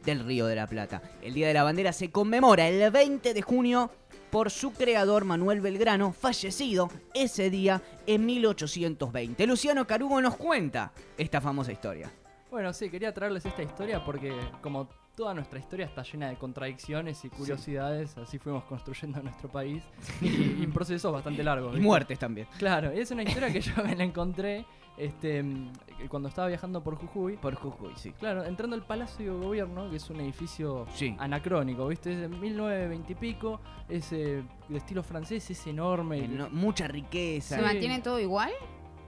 [0.03, 1.01] del Río de la Plata.
[1.21, 3.89] El Día de la Bandera se conmemora el 20 de junio
[4.29, 9.47] por su creador Manuel Belgrano, fallecido ese día en 1820.
[9.47, 12.11] Luciano Carugo nos cuenta esta famosa historia.
[12.51, 17.23] Bueno, sí, quería traerles esta historia porque como toda nuestra historia está llena de contradicciones
[17.23, 19.81] y curiosidades, así fuimos construyendo nuestro país
[20.21, 21.75] y, y un proceso bastante largo.
[21.75, 22.47] Y muertes también.
[22.57, 24.65] Claro, y es una historia que yo me la encontré
[24.97, 25.71] este, mm,
[26.09, 27.37] cuando estaba viajando por Jujuy.
[27.37, 28.11] Por Jujuy, sí.
[28.13, 31.15] Claro, entrando al Palacio de Gobierno, que es un edificio Sí.
[31.19, 32.11] anacrónico, ¿viste?
[32.13, 36.19] Es de 1920 y pico, es eh, de estilo francés, es enorme.
[36.19, 37.55] Eh, no- mucha riqueza.
[37.57, 38.51] ¿Se mantiene todo igual?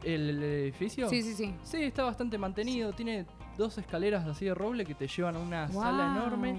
[0.04, 1.10] ¿El, el edificio?
[1.10, 1.54] Sí, sí, sí.
[1.64, 2.94] Sí, está bastante mantenido.
[2.94, 3.26] Tiene
[3.58, 6.56] dos escaleras así de roble que te llevan a una sala enorme,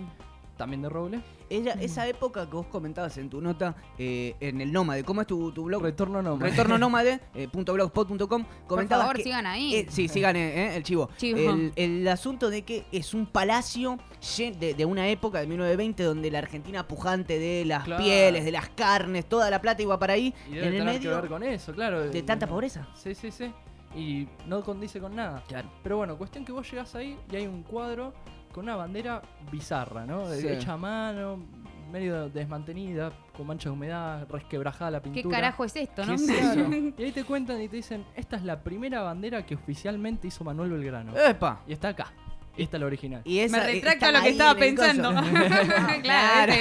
[0.61, 1.20] también de roble.
[1.49, 5.27] Ella, esa época que vos comentabas en tu nota eh, en el Nómade, ¿cómo es
[5.27, 5.83] tu, tu blog?
[5.83, 6.38] Retorno no.
[6.38, 9.75] Retorno Nómade, eh, punto blogspot.com, Por favor, que- sigan ahí.
[9.75, 11.09] Eh, sí, sigan eh, eh, el chivo.
[11.16, 11.38] Chivo.
[11.51, 13.99] El, el asunto de que es un palacio
[14.37, 18.05] de, de una época de 1920 donde la Argentina pujante de las Claro.
[18.05, 20.35] pieles, de las carnes, toda la plata iba para ahí.
[20.49, 22.03] Y debe en el medio que ver con eso, claro.
[22.03, 22.87] de tanta pobreza.
[22.94, 23.51] Sí, sí, sí.
[23.96, 25.42] Y no condice con nada.
[25.49, 25.68] Claro.
[25.83, 28.12] Pero bueno, cuestión que vos llegás ahí y hay un cuadro
[28.53, 30.29] con una bandera bizarra, ¿no?
[30.29, 30.49] De- Sí.
[30.49, 31.43] Hecha a mano,
[31.93, 35.37] medio desmantenida, con mancha de humedad, resquebrajada la ¿Qué pintura.
[35.39, 36.15] carajo es esto, no?
[36.17, 36.23] ¿Qué es
[36.55, 36.71] Claro.
[36.99, 40.45] y ahí te cuentan y te dicen, esta es la primera bandera que oficialmente hizo
[40.45, 41.17] Manuel Belgrano.
[41.17, 41.63] ¡Epa!
[41.67, 42.13] Y está acá.
[42.57, 43.23] Y esta es la original.
[43.25, 45.11] Y esa, Me retracto está lo que estaba pensando.
[46.03, 46.53] claro,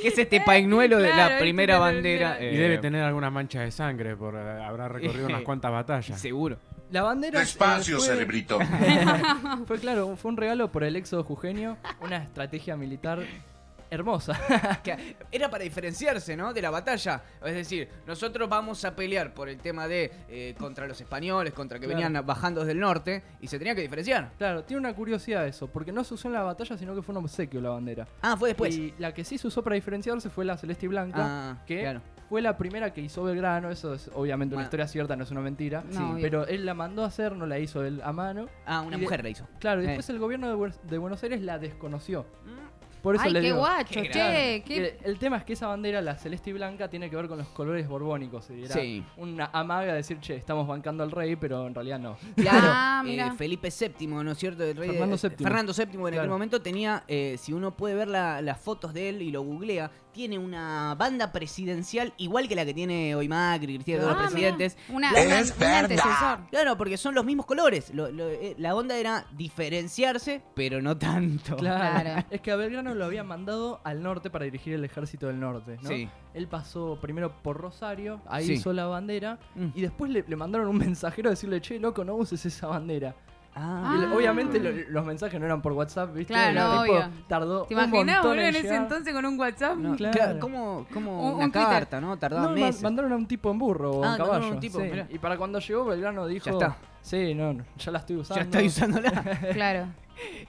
[0.00, 2.36] ¿Qué es este pañuelo de Claro, la primera que bandera?
[2.42, 6.20] Y Eh, debe tener alguna mancha de sangre, por eh, habrá recorrido unas cuantas batallas.
[6.20, 6.56] Seguro.
[6.92, 7.38] La bandera.
[7.38, 8.58] eh, Despacio, fue- cerebrito.
[9.66, 13.20] Fue claro, fue un regalo por el éxodo jujeño, una estrategia militar
[13.90, 14.38] hermosa.
[14.82, 16.52] Que era para diferenciarse, ¿no?
[16.54, 17.22] De la batalla.
[17.44, 21.78] Es decir, nosotros vamos a pelear por el tema de eh, contra los españoles, contra
[21.78, 22.00] que Claro.
[22.02, 24.30] venían bajando desde el norte, y se tenía que diferenciar.
[24.38, 27.14] claro, tiene una curiosidad eso, porque no se usó en la batalla, sino que fue
[27.14, 28.06] un obsequio la bandera.
[28.22, 28.74] Ah, fue después.
[28.76, 31.80] Y la que sí se usó para diferenciarse fue la celeste y blanca, Ah, que
[31.80, 32.00] claro.
[32.32, 35.42] Fue la primera que hizo Belgrano, eso es obviamente una historia cierta, no es una
[35.42, 35.84] mentira.
[35.92, 38.46] No, pero él la mandó a hacer, no la hizo él a mano.
[38.64, 39.46] Ah, una de- mujer la hizo.
[39.58, 39.88] Claro, y Eh.
[39.88, 40.48] después el gobierno
[40.82, 42.24] de, Buenos Aires la desconoció.
[43.02, 43.58] Por eso Ay, le qué digo.
[43.58, 44.62] guacho, Qué che.
[44.64, 47.36] qué- El tema es que esa bandera, la celeste y blanca, tiene que ver con
[47.36, 48.48] los colores borbónicos.
[48.50, 49.04] Y era Sí.
[49.16, 52.16] una amaga de decir, che, estamos bancando al rey, pero en realidad no.
[52.36, 53.32] Claro, Ah, eh, mira.
[53.34, 54.62] Felipe VII, ¿no es cierto?
[54.62, 55.36] El rey de- Fernando VII.
[55.44, 56.30] Fernando VII en aquel Claro.
[56.30, 59.90] momento tenía, eh, si uno puede ver la- las fotos de él y lo googlea,
[60.12, 64.30] tiene una banda presidencial igual que la que tiene hoy Macri, Cristina, todos Ah, los
[64.32, 64.76] presidentes.
[64.88, 66.38] Una, Es una- un antecesor.
[66.50, 67.92] Claro, porque son los mismos colores.
[67.94, 71.56] Lo- lo- eh, la onda era diferenciarse, pero no tanto.
[71.56, 72.02] Claro.
[72.02, 72.26] Claro.
[72.30, 75.78] Es que a Belgrano lo habían mandado al norte para dirigir el ejército del norte,
[75.82, 75.88] ¿no?
[75.88, 76.08] Sí.
[76.34, 78.52] Él pasó primero por Rosario, ahí Sí.
[78.54, 79.68] hizo la bandera, Mm.
[79.74, 83.14] y después le, le mandaron un mensajero a decirle, che, loco, no uses esa bandera.
[83.54, 84.14] Ah, Y Ah.
[84.16, 86.32] obviamente lo- los mensajes no eran por WhatsApp, ¿viste?
[86.32, 87.08] Claro, tipo, obvio.
[87.28, 88.82] Tardó ¿Te un imaginas, montón boludo, en en ese llegar.
[88.82, 89.76] entonces con un WhatsApp?
[89.76, 90.12] no, claro.
[90.16, 91.68] claro, como, como Un- una un Twitter.
[91.68, 92.18] carta, ¿no?
[92.18, 92.82] Tardaba No, ma- meses.
[92.82, 94.54] mandaron a un tipo en burro o Ah, en mandaron a caballo.
[94.54, 94.84] un tipo, sí.
[94.90, 95.06] mirá.
[95.10, 96.76] Y para cuando llegó Belgrano dijo, está.
[97.02, 98.40] sí, no, no, ya la estoy usando.
[98.40, 99.10] Ya estoy usándola.
[99.52, 99.86] Claro.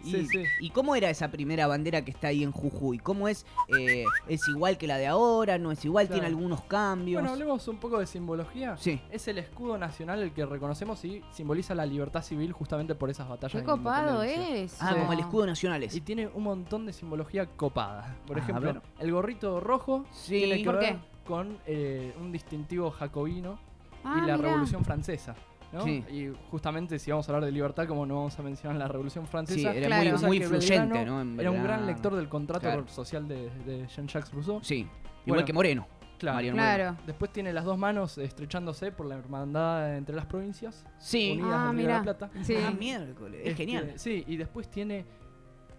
[0.03, 0.43] Y, Sí, sí.
[0.59, 2.97] ¿Y cómo era esa primera bandera que está ahí en Jujuy?
[2.99, 3.45] ¿Cómo es?
[3.77, 5.57] Eh, ¿Es igual que la de ahora?
[5.57, 6.07] ¿No es igual?
[6.09, 7.21] ¿Tiene algunos cambios?
[7.21, 8.75] Bueno, hablemos un poco de simbología.
[8.77, 9.01] Sí.
[9.11, 13.27] Es el escudo nacional el que reconocemos y simboliza la libertad civil justamente por esas
[13.29, 13.61] batallas.
[13.61, 14.75] Qué copado es.
[14.81, 15.95] Ah, como el escudo nacional es.
[15.95, 18.15] Y tiene un montón de simbología copada.
[18.27, 20.39] Por Ah, a ejemplo, el gorrito rojo Sí.
[20.39, 20.99] tiene que ¿Por ver qué?
[21.25, 23.57] con eh, un distintivo jacobino
[24.05, 24.49] Ah, y la mirá.
[24.49, 25.33] Revolución Francesa.
[25.73, 25.83] ¿No?
[25.83, 26.03] Sí.
[26.09, 29.27] Y justamente si vamos a hablar de libertad, como no vamos a mencionar la Revolución
[29.27, 29.71] Francesa?
[29.71, 30.17] Sí, era Claro.
[30.19, 31.21] muy, muy influyente, ¿no?
[31.21, 32.87] En Era un gran lector del contrato Claro.
[32.87, 34.59] social de, de Jean-Jacques Rousseau.
[34.63, 34.79] Sí.
[34.79, 34.89] Igual
[35.25, 35.87] Bueno, que Moreno.
[36.19, 36.35] Claro.
[36.35, 36.97] Mariano Moreno.
[37.05, 40.85] Después tiene las dos manos estrechándose por la hermandad entre las provincias.
[40.97, 41.31] Sí.
[41.33, 42.01] Unidas Ah, Río de la.
[42.03, 42.29] Plata.
[42.43, 42.55] Sí.
[42.65, 43.41] Ah, miércoles.
[43.43, 43.93] Es Este, genial.
[43.97, 45.05] Sí, y después tiene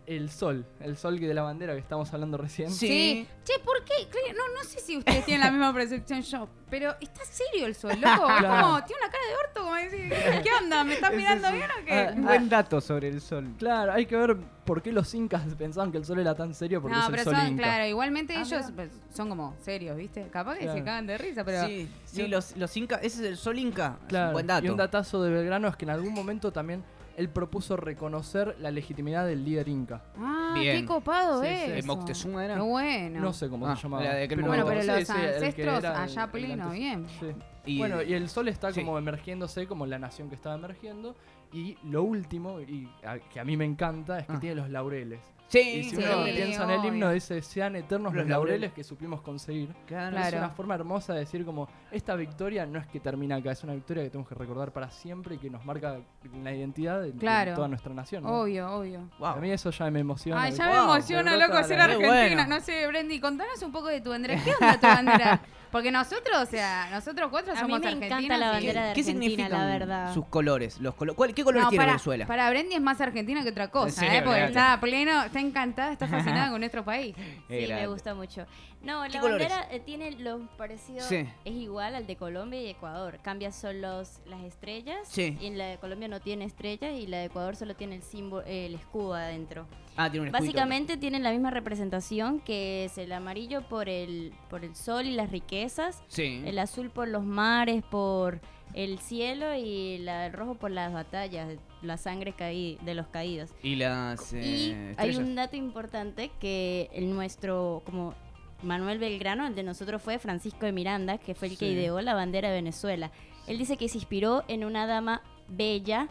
[0.07, 2.71] el sol, el sol que de la bandera que estamos hablando recién.
[2.71, 2.87] Sí.
[2.89, 3.29] Sí.
[3.45, 4.07] Che, ¿por qué?
[4.11, 7.75] Claro, No, no sé si ustedes tienen la misma percepción yo, pero está serio el
[7.75, 8.31] sol, loco.
[8.31, 8.67] Es Claro.
[8.67, 10.85] como, tiene una cara de orto, como decir, ¿qué onda?
[10.85, 11.55] ¿Me estás mirando sí.
[11.55, 11.93] bien o qué?
[11.95, 13.55] Ah, Un buen dato sobre el sol.
[13.59, 16.81] Claro, hay que ver por qué los incas pensaban que el sol era tan serio
[16.81, 17.63] porque no, es el pero sol son, inca.
[17.63, 20.29] claro, igualmente Ah, ellos pues, son como serios, ¿viste?
[20.31, 20.79] Capaz que Claro.
[20.79, 21.67] se cagan de risa, pero.
[21.67, 23.01] Sí, sí, Yo- los, los incas.
[23.03, 23.97] Ese es el sol inca.
[23.97, 24.67] Es un Claro, buen dato.
[24.67, 26.83] y un datazo de Belgrano es que en algún momento también
[27.17, 30.03] él propuso reconocer la legitimidad del líder inca.
[30.17, 30.81] Ah, Bien.
[30.81, 31.65] qué copado Sí, es.
[31.65, 31.71] sí.
[31.79, 31.87] Eso.
[31.97, 32.55] Moctezuma era.
[32.57, 33.21] Qué bueno.
[33.21, 34.05] No sé cómo Ah, se llamaba.
[34.05, 37.07] era de aquel Bueno, pero los sí, ancestros allá pleno, bien.
[37.21, 37.27] sí.
[37.67, 38.81] Y- Bueno, y el sol está Sí.
[38.85, 41.17] como emergiéndose como la nación que estaba emergiendo.
[41.53, 44.41] Y lo último, y a- que a mí me encanta, es que Ah.
[44.41, 45.21] tiene los laureles.
[45.49, 48.31] Sí, Y si Sí, uno sí, piensa en el himno, dice, sean eternos Los los
[48.31, 48.73] laureles laureles.
[48.73, 49.75] que supimos conseguir.
[49.87, 50.19] Claro.
[50.19, 53.63] Es una forma hermosa de decir como, esta victoria no es que termina acá, es
[53.63, 56.01] una victoria que tenemos que recordar para siempre y que nos marca
[56.43, 57.13] la identidad de,
[57.55, 58.25] toda nuestra nación.
[58.25, 58.41] ¿no?
[58.41, 59.09] Obvio, obvio.
[59.19, 59.29] Wow.
[59.29, 60.43] A mí eso ya me emociona.
[60.43, 60.79] Ay, ya ¿viste?
[60.79, 62.09] me emociona, loco, ser argentina.
[62.09, 62.47] bueno.
[62.47, 64.43] No sé, Brendy, contanos un poco de tu bandera.
[64.43, 65.41] ¿Qué onda tu bandera?
[65.75, 68.39] Porque nosotros, o sea, nosotros cuatro A mí somos me encanta argentinas.
[68.39, 70.15] la y- bandera de ¿Qué Argentina, significan la verdad.
[70.15, 70.79] sus colores?
[70.81, 72.27] Los colo- ¿Cuál- ¿Qué colores No, tiene para, Venezuela?
[72.29, 74.23] para Brendy es más argentina que otra cosa, Sí, ¿eh?
[74.25, 74.53] Porque olvídate.
[74.53, 77.17] está pleno, está encantada, está fascinada con nuestro país.
[77.49, 78.47] Sí, me gusta mucho.
[78.83, 79.49] No, ¿Qué la colores?
[79.49, 81.27] bandera eh, tiene los parecidos, Sí.
[81.45, 83.19] es igual al de Colombia y Ecuador.
[83.23, 84.99] Cambia solo los, las estrellas.
[85.09, 85.37] Sí.
[85.41, 88.03] Y en la de Colombia no tiene estrellas y la de Ecuador solo tiene el
[88.03, 89.67] símbolo, el escudo adentro.
[89.97, 90.33] Ah, tiene un.
[90.33, 95.13] Básicamente tienen la misma representación que es el amarillo por el, por el sol y
[95.13, 96.43] las riquezas, Sí.
[96.45, 98.41] el azul por los mares, por
[98.73, 101.49] el cielo y la- el rojo por las batallas,
[101.83, 103.51] la sangre caí, de los caídos.
[103.63, 108.15] Y las eh, Y hay un dato importante que el nuestro, como
[108.63, 112.15] Manuel Belgrano, el de nosotros fue Francisco de Miranda, que fue el que ideó la
[112.15, 113.13] bandera de Venezuela.
[113.47, 116.09] Él dice que se inspiró en una dama bella,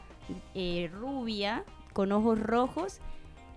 [0.54, 3.02] eh, rubia, con ojos rojos.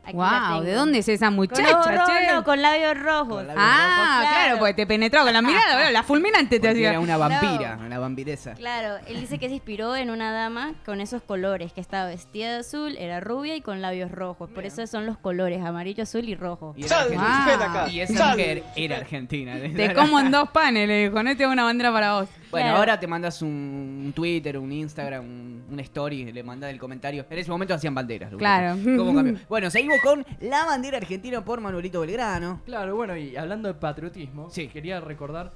[0.06, 2.32] Aquí la wow, ¿de dónde es esa Con muchacha, ojos rojos, che?
[2.32, 3.28] no, con labios rojos.
[3.36, 4.58] Con labios Ah, rojos, claro, claro.
[4.60, 6.90] porque te penetró con la mirada, bueno, la fulminante te hacía.
[6.90, 7.86] era una vampira, No.
[7.86, 8.54] una vampiresa.
[8.54, 12.52] Claro, él dice que se inspiró en una dama con esos colores, que estaba vestida
[12.52, 14.48] de azul, era rubia y con labios rojos.
[14.50, 16.74] Por eso son los colores, amarillo, azul y rojo.
[16.76, 19.54] Y, Y esa mujer era argentina.
[19.74, 22.28] te como en dos panes, le dijo, no tengo una bandera para vos.
[22.50, 22.78] Bueno, Claro.
[22.78, 27.26] ahora te mandas un, Twitter, un Instagram, un, un story, le mandas el comentario.
[27.28, 28.32] En ese momento hacían banderas.
[28.38, 28.76] Claro.
[28.96, 29.36] ¿Cómo cambió?
[29.48, 32.60] Bueno, seguimos con la bandera argentina por Manuelito Belgrano.
[32.64, 34.68] Claro, bueno, y hablando de patriotismo, Sí.
[34.68, 35.52] quería recordar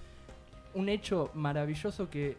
[0.74, 2.36] un hecho maravilloso que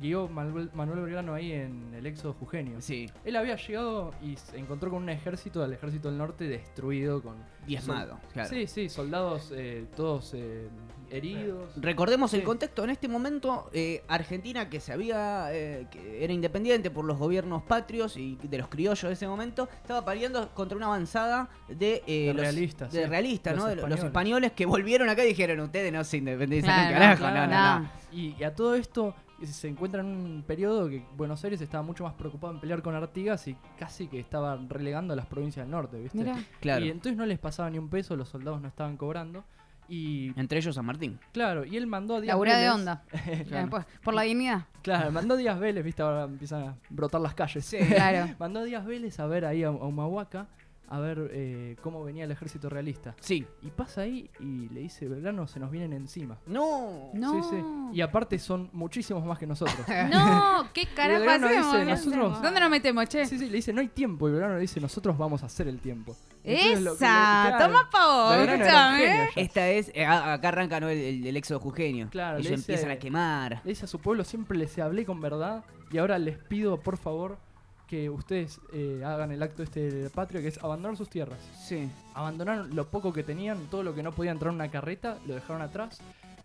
[0.00, 2.80] guió Manuel, Manuel Belgrano ahí en el éxodo jujeño.
[2.80, 7.22] Sí, Él había llegado y se encontró con un ejército del ejército del norte destruido
[7.22, 7.36] con...
[7.66, 8.18] diezmado.
[8.32, 8.48] claro.
[8.48, 10.68] Sí, sí, soldados eh, todos eh,
[11.10, 11.70] heridos.
[11.76, 12.84] Recordemos el contexto.
[12.84, 17.62] En este momento, eh, Argentina, que se había, eh, que era independiente por los gobiernos
[17.62, 22.26] patrios y de los criollos de ese momento, estaba peleando contra una avanzada de, eh,
[22.26, 23.08] De los- realistas, de sí.
[23.08, 23.68] realistas, Los ¿no?
[23.70, 24.04] Los españoles.
[24.04, 27.34] españoles que volvieron acá y dijeron: Ustedes no se independizan un Claro, carajo.
[27.36, 27.80] No, no, no.
[27.80, 27.90] no.
[28.12, 32.04] Y, y a todo esto, se encuentra en un periodo que Buenos Aires estaba mucho
[32.04, 35.70] más preocupado en pelear con Artigas y casi que estaba relegando a las provincias del
[35.72, 36.32] norte, ¿viste?
[36.60, 36.84] Claro.
[36.84, 39.44] Y entonces no les pasaba ni un peso, los soldados no estaban cobrando.
[39.88, 41.20] Y Entre ellos San Martín.
[41.32, 43.04] claro, y él mandó a Díaz Laburá de Vélez- onda.
[43.48, 44.64] Ya, por, por la dignidad.
[44.82, 47.72] Claro, mandó a Díaz Vélez, viste, ahora empiezan a brotar las calles.
[47.88, 48.34] Claro.
[48.40, 50.48] mandó a Díaz Vélez a ver ahí a, a Humahuaca,
[50.88, 53.16] a ver eh, cómo venía el ejército realista.
[53.20, 53.44] Sí.
[53.62, 56.38] Y pasa ahí y le dice, Belgrano, se nos vienen encima.
[56.46, 57.10] No.
[57.14, 57.42] No.
[57.42, 57.64] Sí, sí.
[57.92, 59.76] Y aparte son muchísimos más que nosotros.
[60.10, 61.72] No, ¿qué carajo Belgrano hacemos?
[61.72, 62.42] dice, ¿Qué nosotros-?
[62.42, 63.26] ¿Dónde nos metemos, che?
[63.26, 64.28] Sí, sí, le dice, no hay tiempo.
[64.28, 66.14] Y Belgrano le dice, nosotros vamos a hacer el tiempo.
[66.44, 69.28] Entonces, que Esa, claro, toma pa' ya.
[69.34, 69.90] Esta es.
[69.94, 70.88] eh, acá arranca ¿no?
[70.88, 72.08] el, el- el éxodo jujeño.
[72.10, 73.60] Claro, Ellos le dice- empiezan a quemar.
[73.64, 76.96] Le dice a su pueblo, siempre les hablé con verdad y ahora les pido, por
[76.96, 77.38] favor,
[77.86, 81.38] que ustedes eh, hagan el acto este de patria, que es abandonar sus tierras.
[81.56, 81.88] Sí.
[82.14, 85.34] Abandonaron lo poco que tenían, todo lo que no podía entrar en una carreta, lo
[85.34, 85.98] dejaron atrás.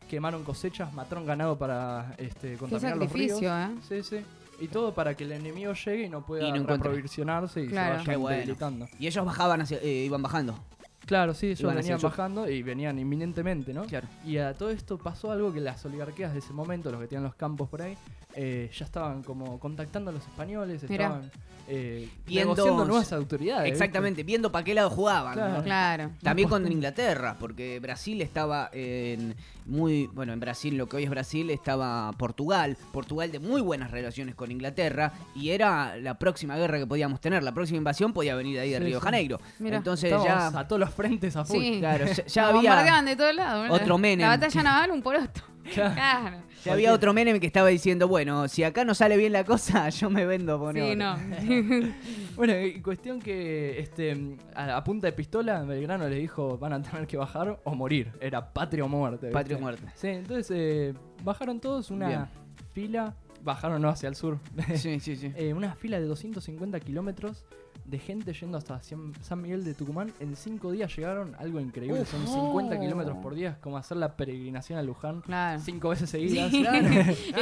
[0.09, 3.39] Quemaron cosechas, mataron ganado para este, Qué contaminar los ríos.
[3.39, 3.57] sacrificio,
[3.97, 4.03] ¿eh?
[4.03, 4.25] Sí, sí.
[4.63, 6.89] Y todo para que el enemigo llegue y no pueda Y no encuentre.
[6.89, 7.99] reprovisionarse y Claro.
[7.99, 8.37] se Qué vayan bueno.
[8.37, 8.87] debilitando.
[8.99, 10.59] Y ellos bajaban hacia, eh, iban bajando.
[11.05, 13.85] Claro, sí, ellos venían bajando y venían inminentemente, ¿no?
[13.85, 14.07] Claro.
[14.23, 17.23] Y a todo esto pasó algo que las oligarquías de ese momento, los que tenían
[17.23, 17.97] los campos por ahí,
[18.35, 21.05] eh, ya estaban como contactando a los españoles, Mirá.
[21.05, 21.31] estaban
[21.67, 23.63] eh, Viendo- negociando nuevas autoridades.
[23.63, 23.75] ¿viste?
[23.75, 25.33] Exactamente, viendo para qué lado jugaban.
[25.33, 25.53] Claro.
[25.57, 25.63] ¿no?
[25.63, 26.11] Claro.
[26.21, 29.35] También con Inglaterra, porque Brasil estaba en
[29.67, 33.91] muy, bueno, en Brasil, lo que hoy es Brasil, estaba Portugal, Portugal de muy buenas
[33.91, 38.35] relaciones con Inglaterra y era la próxima guerra que podíamos tener, la próxima invasión podía
[38.35, 39.05] venir de ahí de Sí, Río de sí.
[39.05, 39.39] Janeiro.
[39.59, 39.77] Mira.
[39.77, 41.57] Entonces ya a todos los frentes a full.
[41.61, 41.77] Sí.
[41.79, 43.69] claro, ya, había de todos lados.
[43.69, 44.21] otro Menem.
[44.27, 45.41] La batalla naval, un poroto.
[45.73, 45.93] Claro.
[45.95, 46.37] Claro.
[46.65, 49.89] ya había otro Menem que estaba diciendo, bueno, si acá no sale bien la cosa,
[49.89, 50.95] yo me vendo por Sí, otro".
[50.95, 51.17] no.
[52.35, 56.81] Bueno, y cuestión que este a, a punta de pistola Belgrano les dijo van a
[56.81, 58.11] tener que bajar o morir.
[58.21, 59.27] Era patria o muerte.
[59.27, 59.33] ¿viste?
[59.33, 59.83] Patria o muerte.
[59.95, 60.93] Sí, entonces eh,
[61.23, 62.25] bajaron todos una Bien.
[62.73, 64.39] fila, bajaron no hacia el sur,
[64.75, 65.31] Sí, sí, sí.
[65.35, 67.43] Eh, una fila de 250 kilómetros
[67.85, 70.11] de gente yendo hasta San Miguel de Tucumán.
[70.19, 72.01] En cinco días llegaron, algo increíble.
[72.01, 72.11] Uf.
[72.11, 72.79] Son 50 Oh.
[72.79, 75.59] kilómetros por día, es como hacer la peregrinación a Luján Claro.
[75.63, 76.51] cinco veces seguidas.
[76.53, 76.63] Y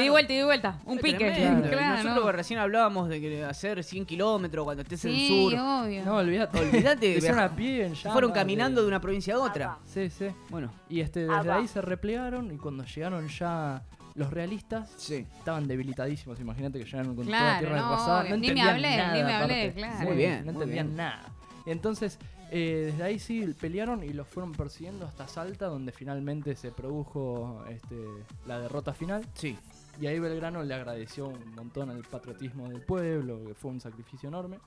[0.04, 0.80] de vuelta, y de vuelta.
[0.86, 1.18] Un pique.
[1.18, 1.68] Tremendo.
[1.68, 2.32] Y Claro, Nosotros ¿no?
[2.32, 5.54] recién hablábamos de que hacer 100 kilómetros cuando estés en el Sí, sur.
[5.60, 6.06] obvio.
[6.06, 6.60] No, olvídate.
[6.60, 9.78] Olvídate, a pie en Fueron caminando de- de una provincia a otra.
[9.86, 10.28] Sí, sí.
[10.50, 13.84] Bueno, Y este, desde ahí se replegaron y cuando llegaron ya
[14.20, 15.26] los realistas sí.
[15.38, 16.40] estaban debilitadísimos.
[16.40, 18.08] Imagínate que llegaron con toda Claro, tierra no, obvio.
[18.08, 19.74] No Ni me entendían hablé, nada, ni me hablé, aparte.
[19.80, 20.08] claro.
[20.10, 20.98] Muy bien, No muy entendían bien.
[20.98, 21.24] nada.
[21.66, 22.20] Entonces,
[22.52, 27.64] eh, desde ahí sí pelearon y los fueron persiguiendo hasta Salta, donde finalmente se produjo
[27.70, 27.96] este,
[28.46, 29.26] la derrota final.
[29.36, 29.58] Sí.
[30.02, 34.30] Y ahí Belgrano le agradeció un montón al patriotismo del pueblo, que fue un sacrificio
[34.30, 34.58] enorme.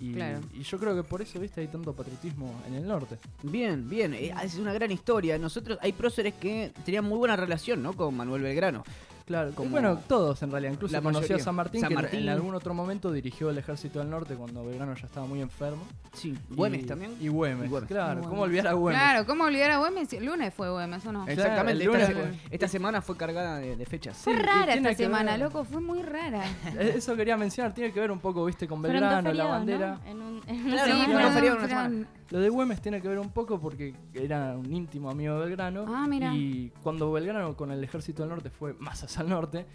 [0.00, 0.40] Y, Claro.
[0.52, 3.18] y yo creo que por eso, viste, hay tanto patriotismo en el norte.
[3.42, 4.14] Bien, bien.
[4.14, 5.38] eh, es una gran historia.
[5.38, 7.92] Nosotros, hay próceres que tenían muy buena relación, ¿no?
[7.92, 8.82] Con Manuel Belgrano.
[9.32, 10.72] Claro, Como- bueno, todos en realidad.
[10.74, 11.38] Incluso La conocí a.
[11.38, 14.94] San Martín, San que en- algún otro momento dirigió el ejército del norte cuando Belgrano
[14.94, 15.82] ya estaba muy enfermo.
[16.12, 16.36] Sí.
[16.50, 17.14] Y- Güemes también.
[17.18, 17.88] Y Güemes, Y Güemes.
[17.88, 18.12] claro.
[18.16, 18.28] Güemes.
[18.28, 19.00] ¿Cómo olvidar a Güemes?
[19.00, 20.12] Claro, ¿cómo olvidar a Güemes?
[20.12, 21.26] El lunes fue Güemes, ¿o no?
[21.26, 21.72] Exactamente.
[21.82, 22.30] el lunes esta, fue.
[22.50, 24.18] esta semana fue cargada de, de fechas.
[24.18, 26.44] Fue rara esta semana, ver- loco, fue muy rara.
[26.78, 29.98] Eh, Eso quería mencionar, tiene que ver un poco, viste, con Belgrano, la bandera.
[30.04, 30.10] ¿no?
[30.10, 32.06] En un, en un Claro, sí, una Fran- semana.
[32.32, 35.84] Lo de Güemes tiene que ver un poco porque era un íntimo amigo de Belgrano.
[35.86, 36.34] Ah, mira.
[36.34, 39.66] Y cuando Belgrano con el ejército del norte fue más hacia el norte,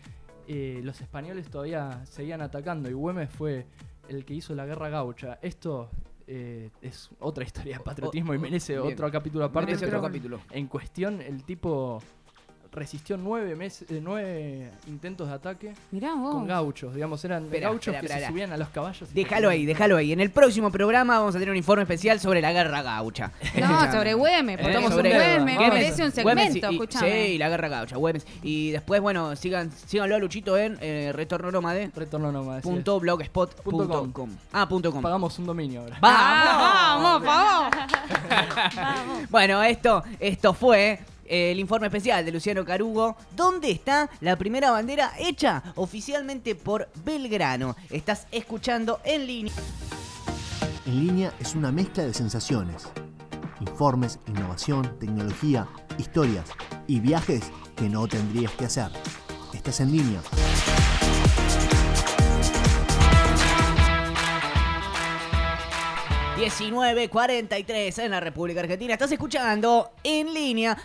[0.47, 3.67] eh, los españoles todavía seguían atacando y Güemes fue
[4.09, 5.37] el que hizo la guerra gaucha.
[5.43, 5.91] Esto
[6.25, 8.91] eh, es otra historia de patriotismo y merece Bien.
[8.91, 9.67] otro capítulo aparte.
[9.67, 10.39] Merece otro capítulo.
[10.49, 12.01] En cuestión, el tipo
[12.77, 16.33] resistió nueve, meses, eh, nueve intentos de ataque Mirá vos.
[16.35, 16.93] con gauchos.
[16.93, 19.13] Digamos, eran gauchos que se subían a los caballos.
[19.13, 20.13] Déjalo ahí, déjalo ahí.
[20.13, 23.31] En el próximo programa vamos a tener un informe especial sobre la guerra gaucha.
[23.57, 25.13] No, sobre Güemes, porque Estamos sobre.
[25.13, 27.27] Güemes merece un segmento, escuchame.
[27.27, 28.25] Sí, la guerra gaucha, Güemes.
[28.43, 31.91] Y después, bueno, sigan, síganlo a Luchito en eh, Retorno Nómade.
[31.95, 34.11] Retorno así Punto blogspot punto com.
[34.11, 34.29] com.
[34.53, 35.01] Ah, punto com.
[35.01, 35.97] Pagamos un dominio ahora.
[35.99, 36.19] ¡Vamos!
[36.21, 37.25] Ah, vamos,
[39.05, 39.29] vamos.
[39.29, 43.15] Bueno, esto, esto fue eh, el informe especial de Luciano Carugo.
[43.35, 47.75] ¿Dónde está la primera bandera hecha oficialmente por Belgrano?
[47.89, 49.53] Estás escuchando en línea.
[50.85, 52.87] En línea es una mezcla de sensaciones.
[53.59, 55.67] Informes, innovación, tecnología,
[55.97, 56.45] historias
[56.87, 58.91] y viajes que no tendrías que hacer.
[59.53, 60.19] Estás en línea.
[60.19, 60.77] Ujú.
[66.37, 68.93] 19.43 en la República Argentina.
[68.93, 70.77] Estás escuchando en línea.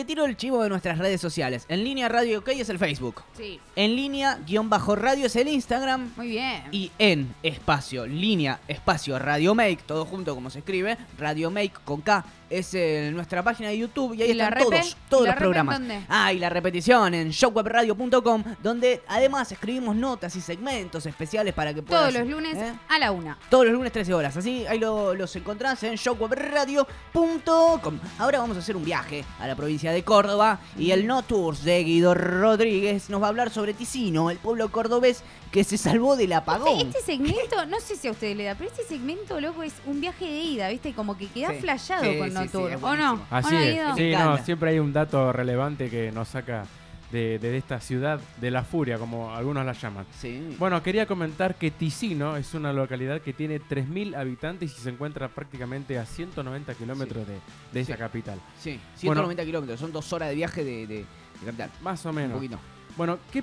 [0.00, 1.66] Te tiro el chivo de nuestras redes sociales.
[1.68, 3.22] En línea Radio OK es el Facebook.
[3.36, 6.12] Sí, En línea guion bajo radio es el Instagram.
[6.16, 6.62] muy bien.
[6.72, 12.00] Y en espacio, línea, espacio, Radio Make, todo junto como se escribe, Radio Make con
[12.00, 14.80] K es eh, nuestra página de YouTube y ahí ¿Y la están repe?
[14.80, 15.78] todos, todos ¿Y la los programas.
[15.78, 16.00] dónde?
[16.08, 21.82] Ah, y la repetición en shockwebradio.com, donde además escribimos notas y segmentos especiales para que
[21.82, 22.08] puedas...
[22.10, 22.72] Todos los lunes ¿eh?
[22.88, 23.38] a la una.
[23.48, 24.36] Todos los lunes 13 horas.
[24.36, 27.98] Así ahí lo- los encontrás en shockwebradio.com.
[28.18, 31.64] Ahora vamos a hacer un viaje a la provincia de Córdoba y el No Tours
[31.64, 36.16] de Guido Rodríguez nos va a hablar sobre Ticino, el pueblo cordobés que se salvó
[36.16, 36.78] del apagón.
[36.80, 39.72] Este, este segmento, no sé si a ustedes le da, pero este segmento, loco, es
[39.86, 40.92] un viaje de ida, ¿viste?
[40.92, 41.56] Como que queda Sí.
[41.60, 42.34] flayado Sí, con sí,
[42.82, 43.26] ¿o no?
[43.30, 43.96] Así ¿O no, es.
[43.96, 46.64] Sí, no, siempre hay un dato relevante que nos saca
[47.12, 50.06] de, de esta ciudad de la furia, como algunos la llaman.
[50.16, 50.54] Sí.
[50.58, 55.28] Bueno, quería comentar que Ticino es una localidad que tiene 3.000 habitantes y se encuentra
[55.28, 57.38] prácticamente a 190 kilómetros de,
[57.72, 58.38] de esa capital.
[58.60, 61.70] Sí, 190 kilómetros, son dos horas de viaje de, de, de capital.
[61.82, 62.34] Más o Un menos.
[62.34, 62.58] poquito.
[62.96, 63.42] Bueno, ¿qué,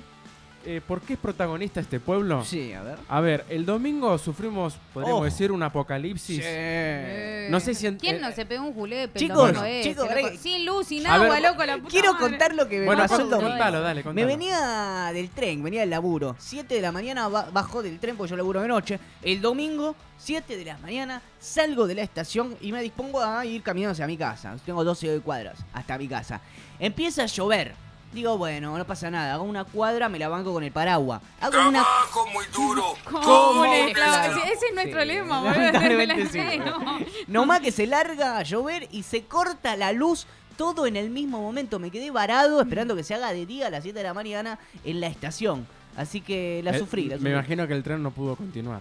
[0.70, 2.44] eh, ¿por qué es protagonista este pueblo?
[2.44, 2.98] Sí, a ver.
[3.08, 5.24] A ver, el domingo sufrimos, podríamos Oh.
[5.24, 6.42] decir, un apocalipsis.
[6.44, 9.18] Eh, No sé si en- ¿Quién eh, no se pegó un julepe?
[9.18, 10.28] chicos, el domingo ese, chicos, loco?
[10.28, 12.28] re- sin luz, sin A agua, ver, loco, la puta Quiero madre.
[12.28, 13.48] contar lo que me Bueno, pasó el domingo.
[13.50, 14.26] contalo, dale, Me contalo.
[14.26, 16.36] venía del tren, venía del laburo.
[16.38, 19.00] 7 de la mañana ba- bajó del tren porque yo laburo de noche.
[19.22, 23.62] El domingo, 7 de la mañana, salgo de la estación y me dispongo a ir
[23.62, 24.54] caminando hacia mi casa.
[24.66, 26.42] Tengo 12 cuadras hasta mi casa.
[26.78, 27.87] Empieza a llover.
[28.12, 29.34] Digo, bueno, no pasa nada.
[29.34, 31.20] Hago una cuadra, me la banco con el paraguas.
[31.40, 31.84] Hago una.
[32.32, 32.94] muy duro.
[33.04, 36.28] ¿Cómo Ese es nuestro Sí, lema, boludo.
[36.32, 36.58] sí.
[36.58, 36.98] No.
[37.26, 41.40] Nomás que se larga a llover y se corta la luz todo en el mismo
[41.40, 41.78] momento.
[41.78, 44.58] Me quedé varado esperando que se haga de día a las 7 de la mañana
[44.84, 45.66] en la estación.
[45.96, 47.04] Así que la Eh, sufrí.
[47.08, 48.80] la Me imagino que el tren no pudo continuar.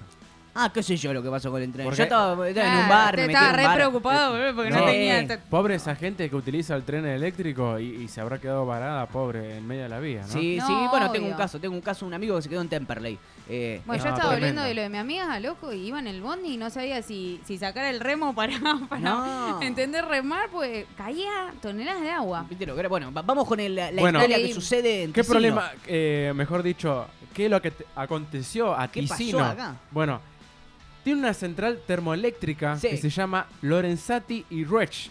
[0.59, 1.85] Ah, qué sé yo lo que pasó con el tren.
[1.85, 3.63] Porque- Yo estaba, estaba en un Ah, bar, te me metí estaba en un re
[3.67, 3.75] bar.
[3.77, 5.39] preocupado, boludo, porque no tenía...
[5.51, 9.57] Pobre esa gente que utiliza el tren eléctrico y, y se habrá quedado varada, pobre,
[9.57, 10.27] en medio de la vía, ¿no?
[10.27, 11.37] Sí, No, sí, bueno, tengo un obvio.
[11.43, 13.19] caso, tengo un caso, un amigo que se quedó en Temperley.
[13.49, 14.61] Eh, Bueno, yo No, estaba tremendo.
[14.61, 17.03] hablando de lo de mi amiga, loco, y iba en el bondi y no sabía
[17.03, 18.53] si, si sacar el remo para,
[18.89, 19.61] para No.
[19.61, 22.45] entender remar, pues caía toneladas de agua.
[22.49, 22.89] ¿viste lo que era?
[22.89, 24.17] Bueno, va- vamos con el- la Bueno.
[24.19, 25.33] historia que sucede en ¿Qué Ticino.
[25.33, 29.45] problema, eh, mejor dicho, qué es lo que te- aconteció a ¿Qué pasó Ticino?
[29.45, 29.75] acá?
[29.91, 30.19] Bueno,
[31.03, 32.89] tiene una central termoeléctrica Sí.
[32.89, 35.09] que se llama Lorenzati y Rech.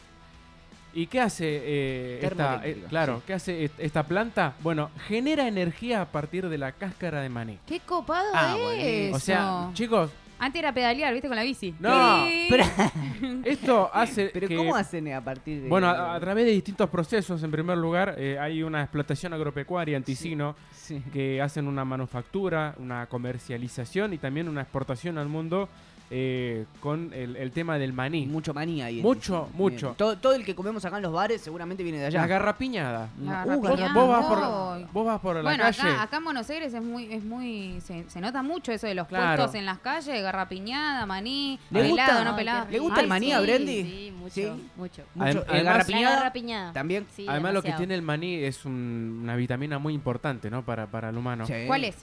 [0.94, 3.22] ¿Y qué hace eh, esta, eh, claro, sí.
[3.26, 4.54] qué hace est- esta planta?
[4.62, 7.58] Bueno, genera energía a partir de la cáscara de maní.
[7.66, 9.14] ¡Qué copado Ah, es!
[9.14, 11.28] O sea, chicos, Antes era pedalear, ¿viste?
[11.28, 11.74] Con la bici.
[11.80, 12.46] No, Sí.
[12.50, 12.64] Pero,
[13.44, 14.56] esto hace pero que...
[14.56, 15.68] ¿cómo hacen a partir de...?
[15.68, 19.96] Bueno, a, a través de distintos procesos, en primer lugar, eh, hay una explotación agropecuaria
[19.96, 21.02] en Ticino Sí.
[21.12, 25.68] que hacen una manufactura, una comercialización y también una exportación al mundo
[26.10, 28.26] eh, con el, el tema del maní.
[28.26, 29.02] Mucho manía ahí.
[29.02, 29.94] Mucho, mucho.
[29.98, 32.20] Todo, todo el que comemos acá en los bares seguramente viene de allá.
[32.20, 33.08] La garrapiñada.
[33.22, 33.94] La Uh, Vos, garrapiñada.
[33.94, 34.38] vos vas por,
[34.78, 34.86] Ay.
[34.92, 35.80] vos vas por la Bueno, calle.
[35.80, 38.94] acá, acá en Buenos Aires es muy, es muy, se, se nota mucho eso de
[38.94, 39.36] los Claro.
[39.36, 42.24] puestos en las calles, garrapiñada, maní, ¿Le pelado, gusta?
[42.24, 42.66] no pelado.
[42.70, 43.32] ¿Le gusta el Ay, maní sí.
[43.32, 43.82] a Brendy?
[43.82, 44.42] Sí, mucho, Sí.
[44.76, 45.02] mucho.
[45.14, 45.30] Mucho.
[45.40, 46.72] Adem- además- garrapiñada La garrapiñada.
[46.72, 47.06] también.
[47.14, 50.62] Sí, Además, lo que tiene el maní es un- una vitamina muy importante ¿no?
[50.64, 51.46] para, para el humano.
[51.46, 51.54] Sí.
[51.66, 51.96] ¿Cuál es?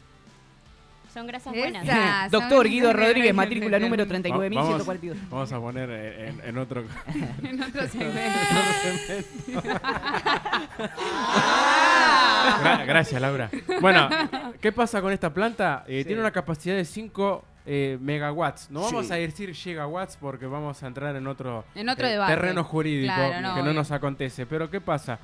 [1.14, 1.86] Son grasas buenas.
[2.32, 5.16] Doctor son- Guido Rodríguez, matrícula número 39.142.
[5.30, 6.84] Vamos a poner en, en- otro.
[7.43, 8.39] en otro segmento.
[12.61, 13.49] Gra- gracias, Laura.
[13.82, 14.09] Bueno,
[14.59, 15.84] ¿qué pasa con esta planta?
[15.88, 16.05] Eh, Sí.
[16.07, 18.70] Tiene una capacidad de 5 eh, megawatts.
[18.72, 19.14] No vamos Sí.
[19.14, 22.34] a decir gigawatts porque vamos a entrar en otro, En otro eh, debate.
[22.34, 24.45] terreno jurídico Claro, no, que no nos acontece.
[24.45, 25.20] Pero ¿qué pasa?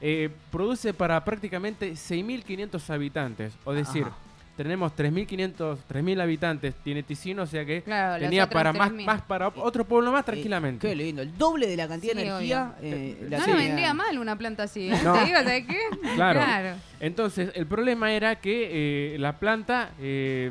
[0.00, 3.52] Eh, produce para prácticamente 6.500 habitantes.
[3.64, 4.16] O decir, Ajá.
[4.56, 9.04] Tenemos 3.500, 3.000 habitantes, tiene Ticino, o sea que Claro, tenía para más, 3.000.
[9.04, 10.86] más para otro pueblo más tranquilamente.
[10.86, 12.74] Eh, qué lindo, el doble de la cantidad Sí, de energía.
[12.80, 14.88] eh, la No nos vendría mal una planta así.
[14.92, 14.98] ¿eh?
[15.02, 15.14] No.
[15.14, 15.78] Te digo, ¿sabes qué?
[16.14, 16.76] Claro.
[17.00, 20.50] Entonces, el problema era que eh, la planta eh,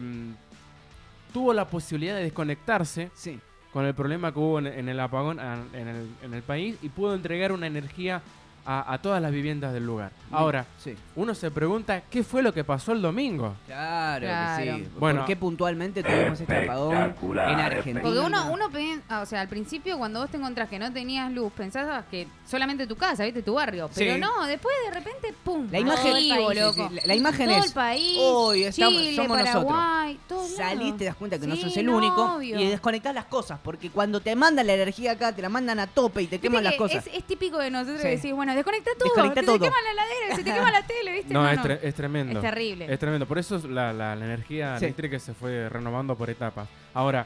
[1.32, 3.40] tuvo la posibilidad de desconectarse Sí.
[3.72, 6.90] con el problema que hubo en, en el apagón en el, en el país y
[6.90, 8.22] pudo entregar una energía
[8.66, 10.12] a, a todas las viviendas del lugar.
[10.32, 10.96] Ahora, Sí.
[11.16, 13.56] uno se pregunta, ¿qué fue lo que pasó el domingo?
[13.68, 14.76] Claro, que Claro.
[14.78, 14.88] sí.
[14.98, 15.20] Bueno.
[15.20, 18.02] ¿Por qué puntualmente tuvimos este apagón en Argentina?
[18.02, 20.92] Porque uno, uno pen- ah, o sea, al principio cuando vos te encontrás que no
[20.94, 23.90] tenías luz, pensabas que solamente tu casa, viste, tu barrio.
[23.94, 24.20] Pero Sí.
[24.20, 25.68] no, después de repente, ¡pum!
[25.72, 26.90] La imagen, Masivo, sí, sí, loco.
[26.90, 27.66] sí, la, la imagen Todo es.
[27.68, 29.64] el país, Hoy estamos, Chile, somos nosotros.
[29.66, 30.98] Paraguay, todos Salís, lados.
[30.98, 32.60] te das cuenta que no Sí, sos el no, único obvio.
[32.60, 33.60] y desconectás las cosas.
[33.64, 36.48] Porque cuando te mandan la energía acá, te la mandan a tope y te Viste
[36.48, 37.06] queman las que cosas.
[37.08, 38.08] Es, es típico de nosotros Sí.
[38.08, 39.56] decir, bueno, desconecta todo, Desconecta que todo.
[39.56, 41.34] se te quema la heladera, se te quema la tele, ¿viste?
[41.34, 42.40] No, es, tre- es tremendo.
[42.40, 42.94] Es terrible.
[42.94, 43.26] Es tremendo.
[43.26, 44.86] Por eso la, la- la energía Sí.
[44.86, 46.68] eléctrica se fue renovando por etapas.
[46.94, 47.26] Ahora,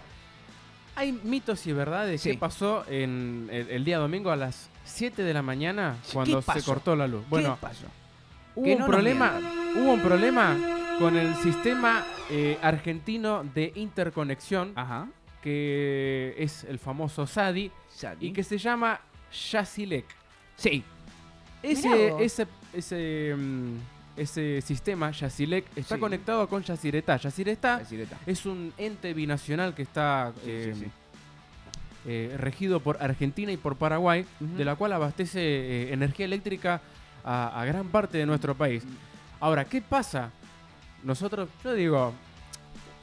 [0.95, 2.21] hay mitos y verdades.
[2.21, 2.31] Sí.
[2.31, 6.63] ¿Qué pasó en el, el día domingo a las 7 de la mañana cuando se
[6.63, 7.23] cortó la luz?
[7.29, 7.85] Bueno, ¿Qué pasó?
[8.55, 9.39] hubo Que un, no problema,
[9.75, 10.57] hubo un problema
[10.97, 15.07] con el sistema eh, argentino de interconexión, Ajá.
[15.43, 17.71] que es el famoso SADI,
[18.19, 18.99] y que se llama
[19.51, 20.05] Yacilec.
[20.55, 20.83] Sí.
[21.63, 23.75] Ese, ese, ese, mm,
[24.17, 25.99] ese sistema, Yacilec, está Sí.
[26.01, 27.17] conectado con Yacyretá.
[27.17, 27.81] Yacyretá
[28.25, 30.91] es un ente binacional que está Sí, eh, sí, sí.
[32.07, 36.81] eh, regido por Argentina y por Paraguay, de la cual abastece eh, energía eléctrica
[37.23, 38.83] a, a gran parte de nuestro país.
[39.39, 40.31] Ahora, ¿qué pasa?
[41.03, 42.13] Nosotros, yo digo,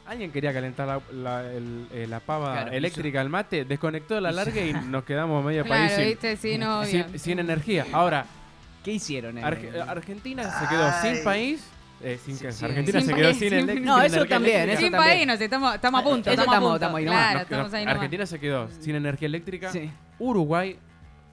[0.06, 4.60] alguien quería calentar la, la- el- la pava Claro, eléctrica al mate, desconectó la larga
[4.64, 7.86] y nos quedamos medio Claro, país sin, viste, sí, no, sin- sin energía.
[7.92, 8.26] Ahora,
[8.84, 9.38] ¿Qué hicieron?
[9.38, 9.42] eh?
[9.42, 11.64] Arge- Argentina se quedó sin país.
[12.02, 12.64] eh, sin que- sí.
[12.64, 14.72] Argentina Sin se quedó país, sin, sin- elec- No, eso energía también, eléctrica.
[14.74, 15.16] eso Sin también.
[15.16, 16.30] país, nos estamos, estamos a punto.
[16.30, 16.76] Eso estamos, a estamos- punto.
[16.76, 17.20] estamos ahí nomás.
[17.20, 17.94] Claro, Nos estamos quedó- ahí nomás.
[17.96, 19.72] Argentina se quedó sin energía eléctrica.
[19.72, 19.90] Sí.
[20.18, 20.78] Uruguay,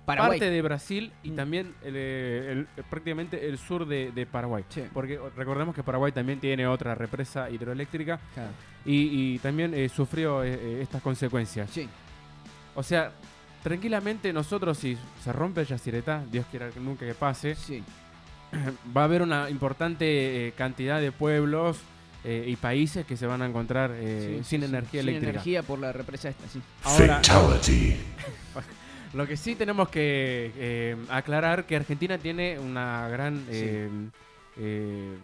[0.06, 0.40] Paraguay.
[0.40, 1.36] parte de Brasil y Mm.
[1.36, 4.64] también el, eh, el- prácticamente el sur de, de Paraguay.
[4.70, 4.84] Sí.
[4.94, 8.50] Porque recordemos que Paraguay también tiene otra represa hidroeléctrica Claro.
[8.86, 11.70] y, y también eh, sufrió eh, eh, estas consecuencias.
[11.70, 11.88] Sí.
[12.76, 13.12] O sea,
[13.64, 17.84] tranquilamente nosotros si se rompe el Yacyretá, Dios quiera que nunca que pase, Sí.
[18.96, 21.78] va a haber una importante eh, cantidad de pueblos
[22.24, 25.32] eh, y países que se van a encontrar eh, Sí, sin sí, energía Sin eléctrica.
[25.32, 26.62] energía por la represa esta, sí.
[26.84, 27.22] Ahora,
[29.14, 33.90] lo que sí tenemos que eh, aclarar que Argentina tiene una gran, eh,
[34.58, 35.16] eh,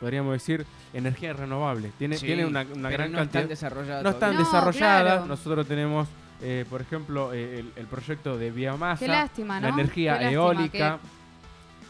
[0.00, 1.90] podríamos decir, energía renovable.
[1.98, 3.42] Tiene, Sí, tiene una, una gran no cantidad.
[3.42, 4.02] están desarrolladas.
[4.04, 5.02] no están No, desarrolladas.
[5.14, 5.26] claro.
[5.26, 6.06] Nosotros tenemos,
[6.42, 9.68] eh, por ejemplo, eh, el, el proyecto de biomasa, Qué lástima, ¿no?
[9.68, 10.98] la energía Qué lástima eólica.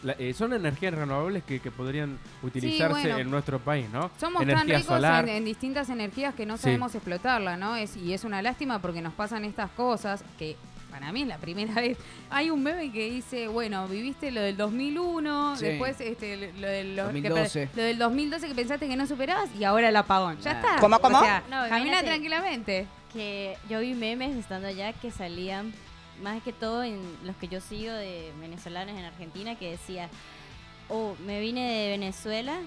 [0.03, 3.17] La- eh, son energías renovables que, que podrían utilizarse bueno.
[3.17, 4.11] en nuestro país, ¿no?
[4.19, 5.23] Somos tan energía ricos solar.
[5.27, 6.63] en, en distintas energías que no Sí.
[6.63, 7.75] sabemos explotarla, ¿no?
[7.75, 10.55] Es, y es una lástima porque nos pasan estas cosas que
[10.91, 11.97] para mí es la primera vez.
[12.29, 15.65] Hay un meme que dice, bueno, viviste lo del 2001, Sí.
[15.65, 17.69] después este, lo, del, lo- que- 2012.
[17.75, 20.37] lo del 2012 que pensaste que no superabas y ahora el apagón.
[20.41, 20.59] Ya Nah.
[20.59, 20.79] está.
[20.79, 21.17] ¿Cómo, cómo?
[21.17, 22.85] O sea, No, camina tranquilamente.
[23.13, 25.73] Que yo vi memes estando allá que salían
[26.21, 30.09] más que todo en los que yo sigo de venezolanos en Argentina que decía,
[30.89, 32.57] oh, me vine de Venezuela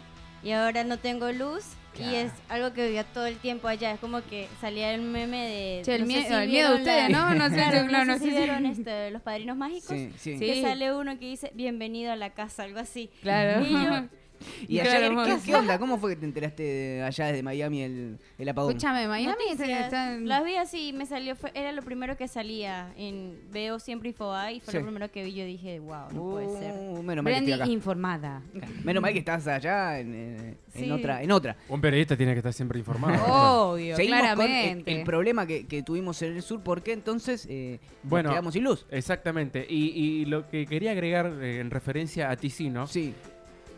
[0.42, 2.12] y ahora no tengo luz Claro.
[2.12, 3.90] y es algo que vivía todo el tiempo allá.
[3.90, 5.82] Es como que salía el meme de...
[5.84, 7.34] Che, el, no sé mie- si el miedo de la- ustedes, ¿no?
[7.34, 9.88] No sé, Claro, no, no sé sé si vieron esto de los padrinos mágicos.
[9.96, 10.38] Sí, sí.
[10.38, 10.46] Sí.
[10.46, 13.10] Que sale uno que dice, bienvenido a la casa, algo así.
[13.22, 13.66] Claro.
[13.66, 13.80] Y yo,
[14.68, 15.78] ¿Y allá Claro, ¿qué, onda?
[15.78, 18.70] ¿Cómo fue que te enteraste de allá desde Miami el, el apagón?
[18.72, 22.92] Escúchame, Miami Noticias, está- Las vi así, me salió, fue- era lo primero que salía
[22.96, 24.78] en Veo Siempre Infobae y fue Sí.
[24.78, 25.34] lo primero que vi.
[25.34, 26.72] Yo dije, wow, no puede ser.
[26.74, 27.70] Uh, menos mal que Brandy estoy acá.
[27.72, 28.42] informada.
[28.84, 30.90] Menos mal que estás allá en, en- en Sí.
[30.90, 31.22] otra.
[31.22, 31.56] En otra.
[31.68, 33.10] Un periodista tiene que estar siempre informado.
[33.72, 34.92] Obvio, Seguimos con el, claramente.
[35.00, 38.30] el problema que, que tuvimos en el sur, porque entonces eh, nos Bueno.
[38.30, 38.86] quedamos sin luz.
[38.90, 39.66] Exactamente.
[39.68, 43.14] Y, y lo que quería agregar eh, en referencia a Ticino, Sí,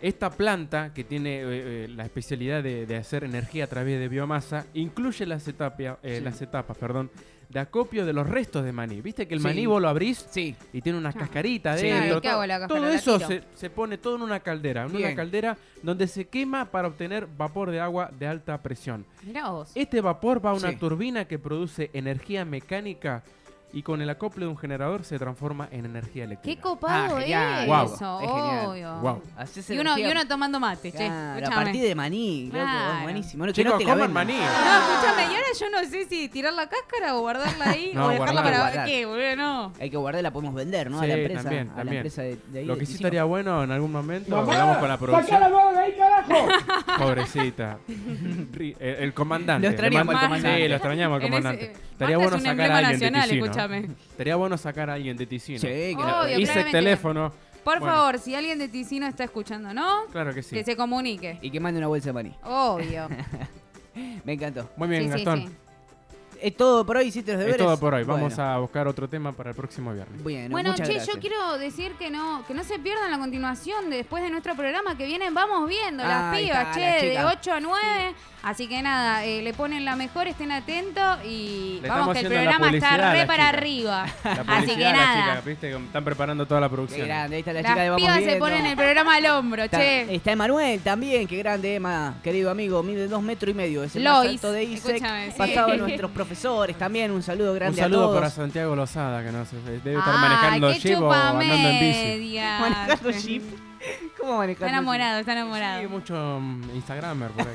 [0.02, 1.44] esta planta que tiene eh,
[1.84, 6.16] eh, la especialidad de, de hacer energía a través de biomasa incluye las, etapia- eh,
[6.18, 6.24] Sí.
[6.24, 7.10] las etapas perdón,
[7.48, 9.00] de acopio de los restos de maní.
[9.02, 9.46] ¿Viste que el Sí.
[9.46, 10.56] maní vos lo abrís sí.
[10.72, 11.18] y tiene unas Ah.
[11.20, 11.86] cascaritas Sí.
[11.86, 12.02] dentro?
[12.06, 12.80] Claro, ¿qué todo hago la cáscara?
[12.80, 15.04] todo La eso se, se pone todo en una caldera, en Bien.
[15.08, 19.04] una caldera donde se quema para obtener vapor de agua de alta presión.
[19.22, 19.70] Mirá vos.
[19.74, 20.76] Este vapor va a una Sí.
[20.76, 23.22] turbina que produce energía mecánica
[23.72, 26.54] y con el acople de un generador se transforma en energía eléctrica.
[26.56, 27.66] Qué copado Ah, es.
[27.66, 27.86] Guau.
[27.94, 28.66] eso, Es genial.
[28.66, 29.22] obvio.
[29.36, 30.98] Haces Y uno, y uno tomando mate, che.
[30.98, 31.64] Claro, a escúchame.
[31.64, 33.02] partir de maní, loco, Claro.
[33.02, 33.46] buenísimo.
[33.46, 34.34] No, que Chicos, no la coman maní.
[34.38, 38.06] No, escúchame, y ahora yo no sé si tirar la cáscara o guardarla ahí No,
[38.06, 38.42] o dejarla guardarla.
[38.42, 38.86] para Guardar.
[38.86, 39.72] qué, boludo, no.
[39.80, 40.98] Hay que guardarla, la podemos vender, ¿no?
[40.98, 41.42] a Sí, la empresa.
[41.42, 41.96] también, a la también.
[41.96, 42.64] empresa de, de ahí.
[42.66, 45.40] Lo de que sí estaría bueno en algún momento, hablamos con la producción.
[46.98, 47.78] Pobrecita.
[47.88, 49.66] El, el comandante.
[49.66, 50.62] Lo extrañamos al manda- comandante.
[50.62, 51.64] Sí, lo extrañamos al comandante.
[51.64, 53.42] ese- Estaría bueno es sacar a alguien de Ticino.
[53.44, 53.78] escúchame.
[54.10, 55.58] Estaría bueno sacar a alguien de Ticino.
[55.58, 55.66] Sí,
[55.96, 56.70] Obvio, Hice claramente.
[56.78, 57.32] teléfono.
[57.64, 57.94] Por Bueno.
[57.94, 60.06] favor, si alguien de Ticino está escuchando, ¿no?
[60.10, 60.56] Claro que sí.
[60.56, 61.38] Que se comunique.
[61.42, 62.34] Y que mande una bolsa de maní.
[62.42, 63.08] Obvio.
[64.24, 64.68] Me encantó.
[64.76, 65.46] Muy bien, sí, sí, Gastón.
[65.48, 65.54] sí.
[66.42, 67.06] ¿Es todo por hoy?
[67.06, 67.64] ¿Hiciste los Es deberes?
[67.66, 68.04] todo por hoy.
[68.04, 68.50] Vamos Bueno.
[68.52, 70.22] a buscar otro tema para el próximo viernes.
[70.22, 71.14] Bueno, Bueno, muchas che, gracias.
[71.14, 74.54] yo quiero decir que no, que no se pierdan la continuación de después de nuestro
[74.56, 77.34] programa que vienen, vamos viendo las Ahí pibas, está, che, de chicas.
[77.38, 78.14] 8 a 9.
[78.42, 82.26] Así que nada, eh, le ponen la mejor, estén atentos y Le vamos que el
[82.26, 84.04] programa está re para arriba.
[84.48, 85.24] Así que nada.
[85.30, 85.70] chicas, ¿viste?
[85.70, 87.06] que Están preparando toda la Qué producción.
[87.06, 89.62] grande, ahí está la Las chica de Vamos pibas se ponen el programa al hombro,
[89.62, 90.14] Está, che.
[90.14, 94.02] está Emanuel también, qué grande Emma, querido amigo, mide dos metros y medio, es el
[94.02, 95.38] Lois, más alto de ISEC, escúchame, sí.
[95.38, 98.16] pasado a nuestros profesores también, un saludo Un grande saludo a todos.
[98.18, 102.38] para Santiago Lozada, que no sé, debe estar manejando qué jeep o andando en bici.
[102.60, 103.42] Manejando jeep.
[104.18, 105.80] ¿Cómo manejando Está enamorado, está enamorado.
[105.80, 107.54] Sí, mucho mm, Instagramer por ahí.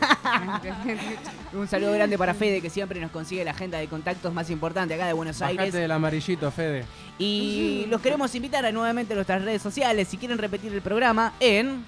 [1.53, 4.93] Un saludo grande para Fede, que siempre nos consigue la agenda de contactos más importante
[4.93, 5.73] acá de Buenos Bajate Aires.
[5.73, 6.85] del amarillito, Fede.
[7.17, 11.33] Y los queremos invitar a nuevamente a nuestras redes sociales, si quieren repetir el programa,
[11.39, 11.85] en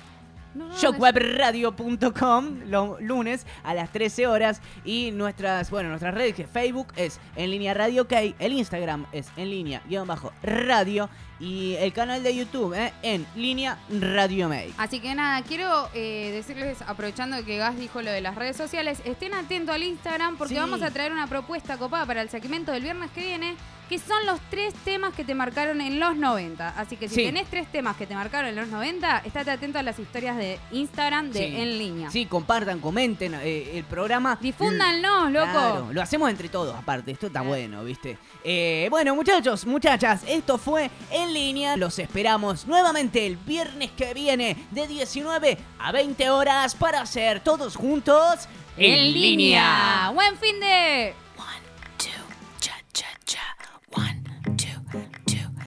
[0.55, 6.47] No, no, shockwebradio.com los lunes a las 13 horas y nuestras, bueno, nuestras redes que
[6.47, 11.09] Facebook es en línea Radio K, el Instagram es en línea guion bajo radio
[11.39, 14.73] y el canal de YouTube eh, en línea Radio Make.
[14.77, 19.01] Así que nada, quiero eh, decirles, aprovechando que Gas dijo lo de las redes sociales,
[19.05, 20.59] estén atentos al Instagram porque Sí.
[20.59, 23.55] vamos a traer una propuesta copada para el segmento del viernes que viene,
[23.87, 26.69] que son los tres temas que te marcaron en los 90.
[26.77, 27.23] Así que si Sí.
[27.23, 30.59] tenés tres temas que te marcaron en los 90, estate atento a las historias de
[30.71, 31.55] Instagram de Sí.
[31.55, 32.11] En Línea.
[32.11, 34.37] Sí, compartan, comenten eh, el programa.
[34.39, 35.51] Difúndanos, loco.
[35.51, 37.09] Claro, lo hacemos entre todos, aparte.
[37.11, 38.17] Esto está bueno, ¿viste?
[38.91, 40.91] Bueno, muchachos, muchachas, esto fue
[41.30, 41.77] En Línea.
[41.77, 47.75] Los esperamos nuevamente el viernes que viene de 19 a 20 horas para hacer todos
[47.75, 50.11] juntos En Línea.
[50.13, 51.13] Buen fin de...